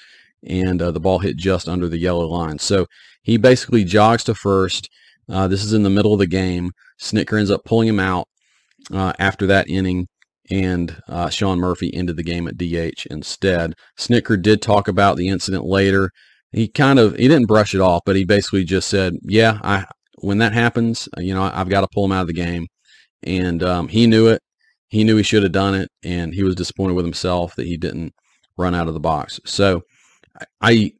and 0.46 0.80
uh, 0.80 0.90
the 0.90 1.00
ball 1.00 1.18
hit 1.18 1.36
just 1.36 1.68
under 1.68 1.88
the 1.88 1.98
yellow 1.98 2.26
line. 2.26 2.58
So 2.58 2.86
he 3.22 3.36
basically 3.36 3.84
jogs 3.84 4.24
to 4.24 4.34
first. 4.34 4.88
Uh, 5.28 5.48
this 5.48 5.62
is 5.62 5.72
in 5.72 5.82
the 5.82 5.90
middle 5.90 6.12
of 6.12 6.18
the 6.18 6.26
game. 6.26 6.72
Snitker 7.00 7.38
ends 7.38 7.50
up 7.50 7.64
pulling 7.64 7.88
him 7.88 8.00
out 8.00 8.26
uh, 8.92 9.12
after 9.18 9.46
that 9.46 9.68
inning, 9.68 10.08
and 10.50 11.00
uh, 11.08 11.28
Sean 11.28 11.58
Murphy 11.58 11.92
ended 11.94 12.16
the 12.16 12.22
game 12.22 12.48
at 12.48 12.56
DH 12.56 13.06
instead. 13.10 13.74
Snitker 13.98 14.40
did 14.40 14.60
talk 14.60 14.88
about 14.88 15.16
the 15.16 15.28
incident 15.28 15.64
later. 15.64 16.10
He 16.52 16.68
kind 16.68 16.98
of 16.98 17.16
he 17.16 17.28
didn't 17.28 17.46
brush 17.46 17.74
it 17.74 17.80
off, 17.80 18.02
but 18.04 18.16
he 18.16 18.24
basically 18.24 18.64
just 18.64 18.88
said, 18.88 19.14
"Yeah, 19.22 19.60
I 19.62 19.86
when 20.20 20.38
that 20.38 20.52
happens, 20.52 21.08
you 21.18 21.34
know, 21.34 21.42
I've 21.42 21.68
got 21.68 21.82
to 21.82 21.88
pull 21.92 22.04
him 22.04 22.12
out 22.12 22.22
of 22.22 22.26
the 22.28 22.32
game." 22.32 22.66
And 23.22 23.62
um, 23.62 23.88
he 23.88 24.06
knew 24.06 24.28
it. 24.28 24.42
He 24.88 25.04
knew 25.04 25.16
he 25.16 25.22
should 25.22 25.42
have 25.42 25.52
done 25.52 25.74
it, 25.74 25.90
and 26.02 26.34
he 26.34 26.42
was 26.42 26.54
disappointed 26.54 26.94
with 26.94 27.04
himself 27.04 27.54
that 27.56 27.66
he 27.66 27.76
didn't 27.76 28.14
run 28.56 28.74
out 28.74 28.88
of 28.88 28.94
the 28.94 29.00
box. 29.00 29.40
So 29.44 29.82
I 30.60 30.92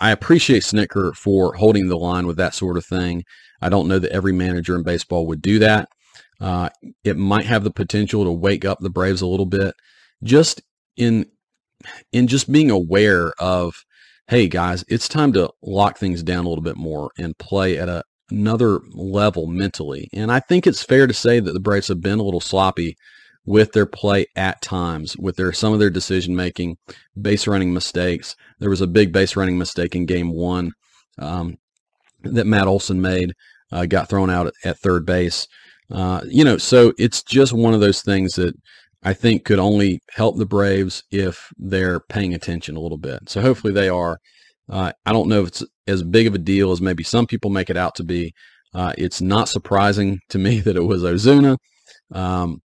I 0.00 0.10
appreciate 0.10 0.62
Snitker 0.62 1.14
for 1.14 1.54
holding 1.54 1.88
the 1.88 1.98
line 1.98 2.26
with 2.26 2.36
that 2.38 2.54
sort 2.54 2.76
of 2.76 2.86
thing. 2.86 3.24
I 3.60 3.68
don't 3.68 3.88
know 3.88 3.98
that 3.98 4.12
every 4.12 4.32
manager 4.32 4.74
in 4.74 4.82
baseball 4.82 5.26
would 5.26 5.42
do 5.42 5.58
that. 5.58 5.88
Uh, 6.40 6.70
it 7.04 7.18
might 7.18 7.44
have 7.44 7.64
the 7.64 7.70
potential 7.70 8.24
to 8.24 8.32
wake 8.32 8.64
up 8.64 8.78
the 8.80 8.88
Braves 8.90 9.20
a 9.20 9.26
little 9.26 9.46
bit, 9.46 9.74
just 10.22 10.62
in 10.96 11.26
in 12.12 12.26
just 12.26 12.50
being 12.50 12.70
aware 12.70 13.32
of, 13.38 13.84
hey 14.28 14.48
guys, 14.48 14.84
it's 14.88 15.08
time 15.08 15.32
to 15.34 15.50
lock 15.62 15.98
things 15.98 16.22
down 16.22 16.44
a 16.44 16.48
little 16.48 16.64
bit 16.64 16.76
more 16.76 17.10
and 17.18 17.36
play 17.38 17.78
at 17.78 17.88
a, 17.88 18.02
another 18.30 18.80
level 18.92 19.46
mentally. 19.46 20.08
And 20.12 20.30
I 20.30 20.40
think 20.40 20.66
it's 20.66 20.82
fair 20.82 21.06
to 21.06 21.14
say 21.14 21.40
that 21.40 21.52
the 21.52 21.60
Braves 21.60 21.88
have 21.88 22.00
been 22.00 22.18
a 22.18 22.22
little 22.22 22.40
sloppy 22.40 22.96
with 23.44 23.72
their 23.72 23.86
play 23.86 24.26
at 24.36 24.60
times, 24.62 25.16
with 25.16 25.36
their 25.36 25.52
some 25.52 25.72
of 25.72 25.78
their 25.78 25.90
decision 25.90 26.36
making, 26.36 26.76
base 27.20 27.46
running 27.46 27.72
mistakes. 27.72 28.36
There 28.58 28.70
was 28.70 28.80
a 28.80 28.86
big 28.86 29.12
base 29.12 29.36
running 29.36 29.58
mistake 29.58 29.96
in 29.96 30.06
Game 30.06 30.32
One 30.32 30.72
um, 31.18 31.56
that 32.22 32.46
Matt 32.46 32.66
Olson 32.66 33.00
made, 33.00 33.32
uh, 33.72 33.86
got 33.86 34.08
thrown 34.08 34.30
out 34.30 34.52
at, 34.64 34.78
third 34.78 35.06
base. 35.06 35.46
Uh, 35.90 36.20
you 36.26 36.44
know, 36.44 36.58
so 36.58 36.92
it's 36.98 37.22
just 37.22 37.52
one 37.52 37.74
of 37.74 37.80
those 37.80 38.02
things 38.02 38.34
that 38.34 38.54
I 39.02 39.14
think 39.14 39.44
could 39.44 39.58
only 39.58 40.00
help 40.10 40.36
the 40.36 40.46
Braves 40.46 41.02
if 41.10 41.50
they're 41.58 42.00
paying 42.00 42.34
attention 42.34 42.76
a 42.76 42.80
little 42.80 42.98
bit. 42.98 43.28
So 43.28 43.40
hopefully 43.40 43.72
they 43.72 43.88
are. 43.88 44.18
Uh, 44.70 44.92
I 45.04 45.12
don't 45.12 45.28
know 45.28 45.42
if 45.42 45.48
it's 45.48 45.64
as 45.86 46.02
big 46.02 46.26
of 46.26 46.34
a 46.34 46.38
deal 46.38 46.70
as 46.70 46.80
maybe 46.80 47.02
some 47.02 47.26
people 47.26 47.50
make 47.50 47.70
it 47.70 47.76
out 47.76 47.96
to 47.96 48.04
be. 48.04 48.32
Uh, 48.72 48.92
it's 48.96 49.20
not 49.20 49.48
surprising 49.48 50.20
to 50.28 50.38
me 50.38 50.60
that 50.60 50.76
it 50.76 50.84
was 50.84 51.02
Ozuna. 51.02 51.56
Um, 52.12 52.60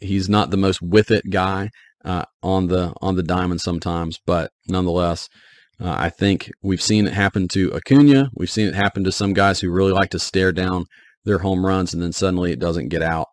he's 0.00 0.28
not 0.28 0.50
the 0.50 0.56
most 0.56 0.82
with 0.82 1.10
it 1.10 1.30
guy 1.30 1.70
uh, 2.04 2.24
on 2.42 2.66
the 2.66 2.92
on 3.00 3.16
the 3.16 3.22
diamond 3.22 3.60
sometimes, 3.60 4.18
but 4.26 4.50
nonetheless, 4.68 5.28
uh, 5.80 5.94
I 5.96 6.10
think 6.10 6.50
we've 6.62 6.82
seen 6.82 7.06
it 7.06 7.12
happen 7.12 7.48
to 7.48 7.72
Acuna. 7.74 8.30
We've 8.34 8.50
seen 8.50 8.68
it 8.68 8.74
happen 8.74 9.04
to 9.04 9.12
some 9.12 9.32
guys 9.32 9.60
who 9.60 9.70
really 9.70 9.92
like 9.92 10.10
to 10.10 10.18
stare 10.18 10.52
down 10.52 10.86
their 11.24 11.38
home 11.38 11.64
runs 11.66 11.92
and 11.92 12.02
then 12.02 12.12
suddenly 12.12 12.52
it 12.52 12.60
doesn't 12.60 12.88
get 12.88 13.02
out. 13.02 13.28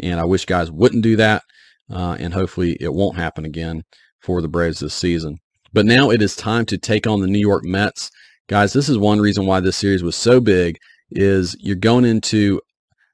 And 0.00 0.20
I 0.20 0.24
wish 0.24 0.44
guys 0.44 0.70
wouldn't 0.70 1.02
do 1.02 1.16
that, 1.16 1.42
uh, 1.90 2.16
and 2.18 2.32
hopefully 2.32 2.76
it 2.80 2.92
won't 2.92 3.16
happen 3.16 3.44
again 3.44 3.82
for 4.20 4.40
the 4.40 4.48
Braves 4.48 4.80
this 4.80 4.94
season. 4.94 5.38
But 5.72 5.86
now 5.86 6.10
it 6.10 6.22
is 6.22 6.34
time 6.34 6.66
to 6.66 6.78
take 6.78 7.06
on 7.06 7.20
the 7.20 7.26
New 7.26 7.38
York 7.38 7.64
Mets. 7.64 8.10
Guys, 8.48 8.72
this 8.72 8.88
is 8.88 8.96
one 8.96 9.20
reason 9.20 9.46
why 9.46 9.60
this 9.60 9.76
series 9.76 10.02
was 10.02 10.16
so 10.16 10.40
big 10.40 10.78
is 11.10 11.56
you're 11.60 11.76
going 11.76 12.04
into 12.04 12.60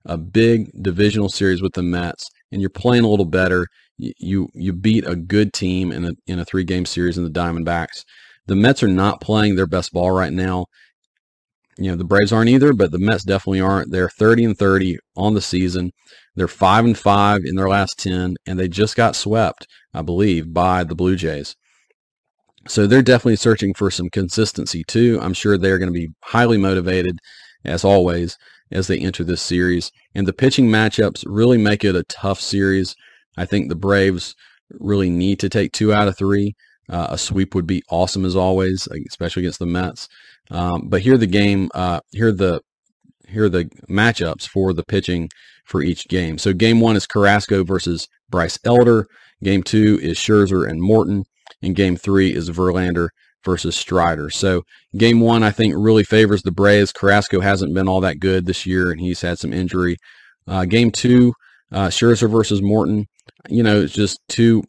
a 0.04 0.16
big 0.16 0.70
divisional 0.80 1.28
series 1.28 1.62
with 1.62 1.72
the 1.74 1.82
Mets 1.82 2.28
and 2.52 2.60
you're 2.60 2.70
playing 2.70 3.04
a 3.04 3.08
little 3.08 3.24
better. 3.24 3.66
You 3.98 4.48
you 4.54 4.72
beat 4.72 5.06
a 5.06 5.16
good 5.16 5.52
team 5.52 5.92
in 5.92 6.04
a 6.04 6.12
in 6.26 6.38
a 6.38 6.44
three 6.44 6.64
game 6.64 6.86
series 6.86 7.16
in 7.16 7.24
the 7.24 7.30
Diamondbacks. 7.30 8.04
The 8.46 8.56
Mets 8.56 8.82
are 8.82 8.88
not 8.88 9.20
playing 9.20 9.56
their 9.56 9.66
best 9.66 9.92
ball 9.92 10.10
right 10.10 10.32
now. 10.32 10.66
You 11.78 11.90
know 11.90 11.96
the 11.96 12.04
Braves 12.04 12.32
aren't 12.32 12.50
either, 12.50 12.72
but 12.72 12.90
the 12.92 12.98
Mets 12.98 13.24
definitely 13.24 13.60
aren't. 13.60 13.90
They're 13.90 14.08
30 14.08 14.44
and 14.44 14.58
30 14.58 14.98
on 15.16 15.34
the 15.34 15.40
season. 15.40 15.90
They're 16.36 16.48
five 16.48 16.84
and 16.84 16.98
five 16.98 17.42
in 17.44 17.54
their 17.54 17.68
last 17.68 17.98
10, 17.98 18.36
and 18.46 18.58
they 18.58 18.68
just 18.68 18.96
got 18.96 19.16
swept, 19.16 19.66
I 19.92 20.02
believe, 20.02 20.52
by 20.52 20.84
the 20.84 20.94
Blue 20.94 21.16
Jays. 21.16 21.56
So 22.66 22.86
they're 22.86 23.02
definitely 23.02 23.36
searching 23.36 23.74
for 23.74 23.90
some 23.90 24.08
consistency 24.10 24.84
too. 24.84 25.18
I'm 25.20 25.34
sure 25.34 25.58
they're 25.58 25.78
going 25.78 25.92
to 25.92 25.98
be 25.98 26.10
highly 26.22 26.58
motivated, 26.58 27.18
as 27.64 27.84
always 27.84 28.36
as 28.70 28.86
they 28.86 28.98
enter 28.98 29.24
this 29.24 29.42
series. 29.42 29.90
And 30.14 30.26
the 30.26 30.32
pitching 30.32 30.68
matchups 30.68 31.24
really 31.26 31.58
make 31.58 31.84
it 31.84 31.96
a 31.96 32.04
tough 32.04 32.40
series. 32.40 32.94
I 33.36 33.44
think 33.44 33.68
the 33.68 33.76
Braves 33.76 34.34
really 34.70 35.10
need 35.10 35.38
to 35.40 35.48
take 35.48 35.72
two 35.72 35.92
out 35.92 36.08
of 36.08 36.16
three. 36.16 36.54
Uh, 36.88 37.08
a 37.10 37.18
sweep 37.18 37.54
would 37.54 37.66
be 37.66 37.82
awesome 37.90 38.24
as 38.24 38.36
always, 38.36 38.88
especially 39.08 39.42
against 39.42 39.58
the 39.58 39.66
Mets. 39.66 40.08
Um, 40.50 40.88
but 40.88 41.02
here 41.02 41.16
the 41.16 41.26
game, 41.26 41.70
uh, 41.74 42.00
here 42.12 42.32
the 42.32 42.60
here 43.26 43.44
are 43.44 43.48
the 43.48 43.64
matchups 43.88 44.46
for 44.46 44.74
the 44.74 44.84
pitching 44.84 45.30
for 45.64 45.82
each 45.82 46.06
game. 46.08 46.36
So 46.36 46.52
game 46.52 46.80
one 46.80 46.94
is 46.94 47.06
Carrasco 47.06 47.64
versus 47.64 48.06
Bryce 48.28 48.58
Elder. 48.64 49.06
Game 49.42 49.62
two 49.62 49.98
is 50.02 50.18
Scherzer 50.18 50.68
and 50.68 50.80
Morton. 50.80 51.24
And 51.64 51.74
game 51.74 51.96
three 51.96 52.34
is 52.34 52.50
Verlander 52.50 53.08
versus 53.44 53.76
Strider. 53.76 54.30
So 54.30 54.62
game 54.96 55.20
one, 55.20 55.42
I 55.42 55.50
think, 55.50 55.74
really 55.76 56.04
favors 56.04 56.42
the 56.42 56.50
Braves. 56.50 56.92
Carrasco 56.92 57.40
hasn't 57.40 57.74
been 57.74 57.88
all 57.88 58.00
that 58.00 58.20
good 58.20 58.46
this 58.46 58.66
year, 58.66 58.90
and 58.90 59.00
he's 59.00 59.20
had 59.20 59.38
some 59.38 59.52
injury. 59.52 59.96
Uh, 60.46 60.64
game 60.64 60.90
two, 60.90 61.32
uh, 61.72 61.88
Scherzer 61.88 62.30
versus 62.30 62.62
Morton. 62.62 63.06
You 63.48 63.62
know, 63.62 63.80
it's 63.82 63.92
just 63.92 64.20
two 64.28 64.62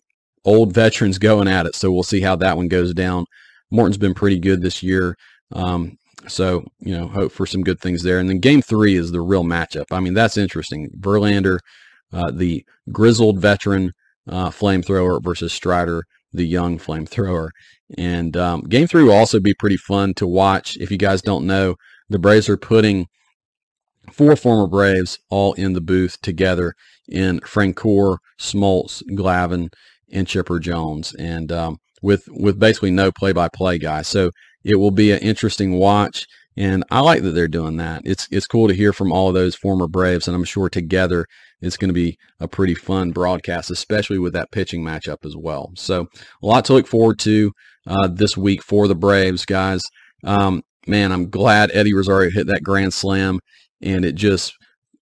old 0.43 0.73
veterans 0.73 1.17
going 1.17 1.47
at 1.47 1.65
it. 1.65 1.75
So 1.75 1.91
we'll 1.91 2.03
see 2.03 2.21
how 2.21 2.35
that 2.37 2.57
one 2.57 2.67
goes 2.67 2.93
down. 2.93 3.25
Morton's 3.71 3.97
been 3.97 4.13
pretty 4.13 4.39
good 4.39 4.61
this 4.61 4.83
year. 4.83 5.15
Um, 5.51 5.97
so, 6.27 6.65
you 6.79 6.97
know, 6.97 7.07
hope 7.07 7.31
for 7.31 7.45
some 7.45 7.63
good 7.63 7.79
things 7.79 8.03
there. 8.03 8.19
And 8.19 8.29
then 8.29 8.39
game 8.39 8.61
three 8.61 8.95
is 8.95 9.11
the 9.11 9.21
real 9.21 9.43
matchup. 9.43 9.85
I 9.91 9.99
mean, 9.99 10.13
that's 10.13 10.37
interesting. 10.37 10.89
Verlander, 10.99 11.59
uh, 12.11 12.31
the 12.31 12.65
grizzled 12.91 13.39
veteran 13.39 13.93
uh, 14.27 14.49
flamethrower 14.49 15.23
versus 15.23 15.53
Strider, 15.53 16.03
the 16.35 16.47
young 16.47 16.77
flamethrower. 16.77 17.49
And 17.97 18.35
um, 18.35 18.61
game 18.61 18.87
three 18.87 19.03
will 19.03 19.13
also 19.13 19.39
be 19.39 19.53
pretty 19.53 19.77
fun 19.77 20.13
to 20.15 20.27
watch. 20.27 20.77
If 20.77 20.91
you 20.91 20.97
guys 20.97 21.21
don't 21.21 21.45
know, 21.45 21.75
the 22.09 22.19
Braves 22.19 22.49
are 22.49 22.57
putting 22.57 23.07
four 24.11 24.35
former 24.35 24.67
Braves 24.67 25.19
all 25.29 25.53
in 25.53 25.73
the 25.73 25.81
booth 25.81 26.21
together 26.21 26.73
in 27.07 27.39
Francoeur, 27.41 28.17
Smoltz, 28.39 29.03
Glavine, 29.11 29.69
and 30.11 30.27
Chipper 30.27 30.59
Jones, 30.59 31.13
and 31.15 31.51
um, 31.51 31.77
with 32.01 32.23
with 32.29 32.59
basically 32.59 32.91
no 32.91 33.11
play-by-play 33.11 33.79
guy. 33.79 34.01
So 34.03 34.31
it 34.63 34.75
will 34.75 34.91
be 34.91 35.11
an 35.11 35.19
interesting 35.19 35.73
watch. 35.73 36.25
And 36.57 36.85
I 36.89 37.01
like 37.01 37.21
that 37.23 37.31
they're 37.31 37.47
doing 37.49 37.77
that. 37.77 38.03
It's 38.05 38.27
it's 38.31 38.47
cool 38.47 38.67
to 38.69 38.73
hear 38.73 38.93
from 38.93 39.11
all 39.11 39.27
of 39.27 39.33
those 39.33 39.55
former 39.55 39.87
Braves, 39.87 40.27
and 40.27 40.35
I'm 40.35 40.45
sure 40.45 40.69
together 40.69 41.25
it's 41.61 41.75
going 41.75 41.89
to 41.89 41.93
be 41.93 42.17
a 42.39 42.47
pretty 42.47 42.75
fun 42.75 43.11
broadcast, 43.11 43.69
especially 43.69 44.19
with 44.19 44.33
that 44.33 44.51
pitching 44.51 44.83
matchup 44.83 45.25
as 45.25 45.35
well. 45.35 45.71
So 45.75 46.07
a 46.41 46.45
lot 46.45 46.63
to 46.65 46.73
look 46.73 46.87
forward 46.87 47.19
to 47.19 47.51
uh, 47.87 48.07
this 48.07 48.37
week 48.37 48.63
for 48.63 48.87
the 48.87 48.95
Braves, 48.95 49.45
guys. 49.45 49.81
Um, 50.23 50.63
man, 50.87 51.11
I'm 51.11 51.29
glad 51.29 51.71
Eddie 51.73 51.93
Rosario 51.93 52.31
hit 52.31 52.47
that 52.47 52.63
grand 52.63 52.93
slam, 52.93 53.39
and 53.81 54.05
it 54.05 54.15
just 54.15 54.53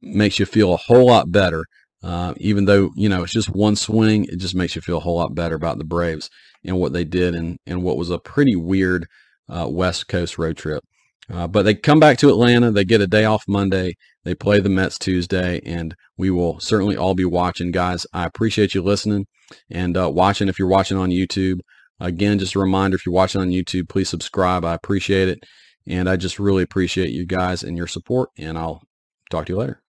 makes 0.03 0.39
you 0.39 0.45
feel 0.47 0.75
a 0.75 0.79
whole 0.79 1.07
lot 1.07 1.33
better. 1.33 1.65
Uh, 2.03 2.33
even 2.37 2.67
though 2.67 2.91
you 2.95 3.09
know 3.09 3.23
it's 3.23 3.33
just 3.33 3.49
one 3.49 3.75
swing, 3.75 4.25
it 4.25 4.37
just 4.37 4.55
makes 4.55 4.77
you 4.77 4.83
feel 4.83 4.99
a 4.99 5.01
whole 5.01 5.17
lot 5.17 5.35
better 5.35 5.57
about 5.57 5.79
the 5.79 5.85
Braves 5.85 6.29
and 6.63 6.79
what 6.79 6.93
they 6.93 7.05
did, 7.05 7.35
and 7.35 7.59
and 7.67 7.83
what 7.83 7.97
was 7.97 8.11
a 8.11 8.19
pretty 8.19 8.55
weird 8.55 9.07
uh, 9.49 9.67
West 9.69 10.09
Coast 10.09 10.37
road 10.37 10.59
trip. 10.59 10.85
Uh, 11.31 11.47
but 11.47 11.63
they 11.63 11.75
come 11.75 12.01
back 12.01 12.19
to 12.19 12.31
Atlanta. 12.31 12.71
They 12.71 12.85
get 12.85 13.01
a 13.01 13.07
day 13.07 13.25
off 13.25 13.45
Monday. 13.47 13.95
They 14.25 14.35
play 14.35 14.61
the 14.61 14.69
Mets 14.69 14.99
Tuesday, 14.99 15.61
and 15.65 15.95
we 16.17 16.31
will 16.31 16.59
certainly 16.61 16.97
all 16.97 17.15
be 17.15 17.25
watching, 17.25 17.71
guys. 17.71 18.07
I 18.13 18.25
appreciate 18.25 18.75
you 18.75 18.83
listening 18.83 19.27
and 19.71 19.97
uh, 19.97 20.11
watching. 20.11 20.49
If 20.49 20.59
you're 20.59 20.69
watching 20.69 20.97
on 20.97 21.11
YouTube, 21.11 21.61
again, 22.01 22.39
just 22.39 22.55
a 22.55 22.59
reminder: 22.59 22.97
if 22.97 23.05
you're 23.05 23.15
watching 23.15 23.41
on 23.41 23.51
YouTube, 23.51 23.89
please 23.89 24.09
subscribe. 24.09 24.65
I 24.65 24.75
appreciate 24.75 25.29
it, 25.29 25.41
and 25.87 26.09
I 26.09 26.17
just 26.17 26.39
really 26.39 26.63
appreciate 26.63 27.11
you 27.11 27.27
guys 27.27 27.63
and 27.63 27.77
your 27.77 27.87
support. 27.87 28.31
And 28.39 28.57
I'll 28.57 28.83
talk 29.31 29.47
to 29.47 29.53
you 29.53 29.59
later. 29.59 29.83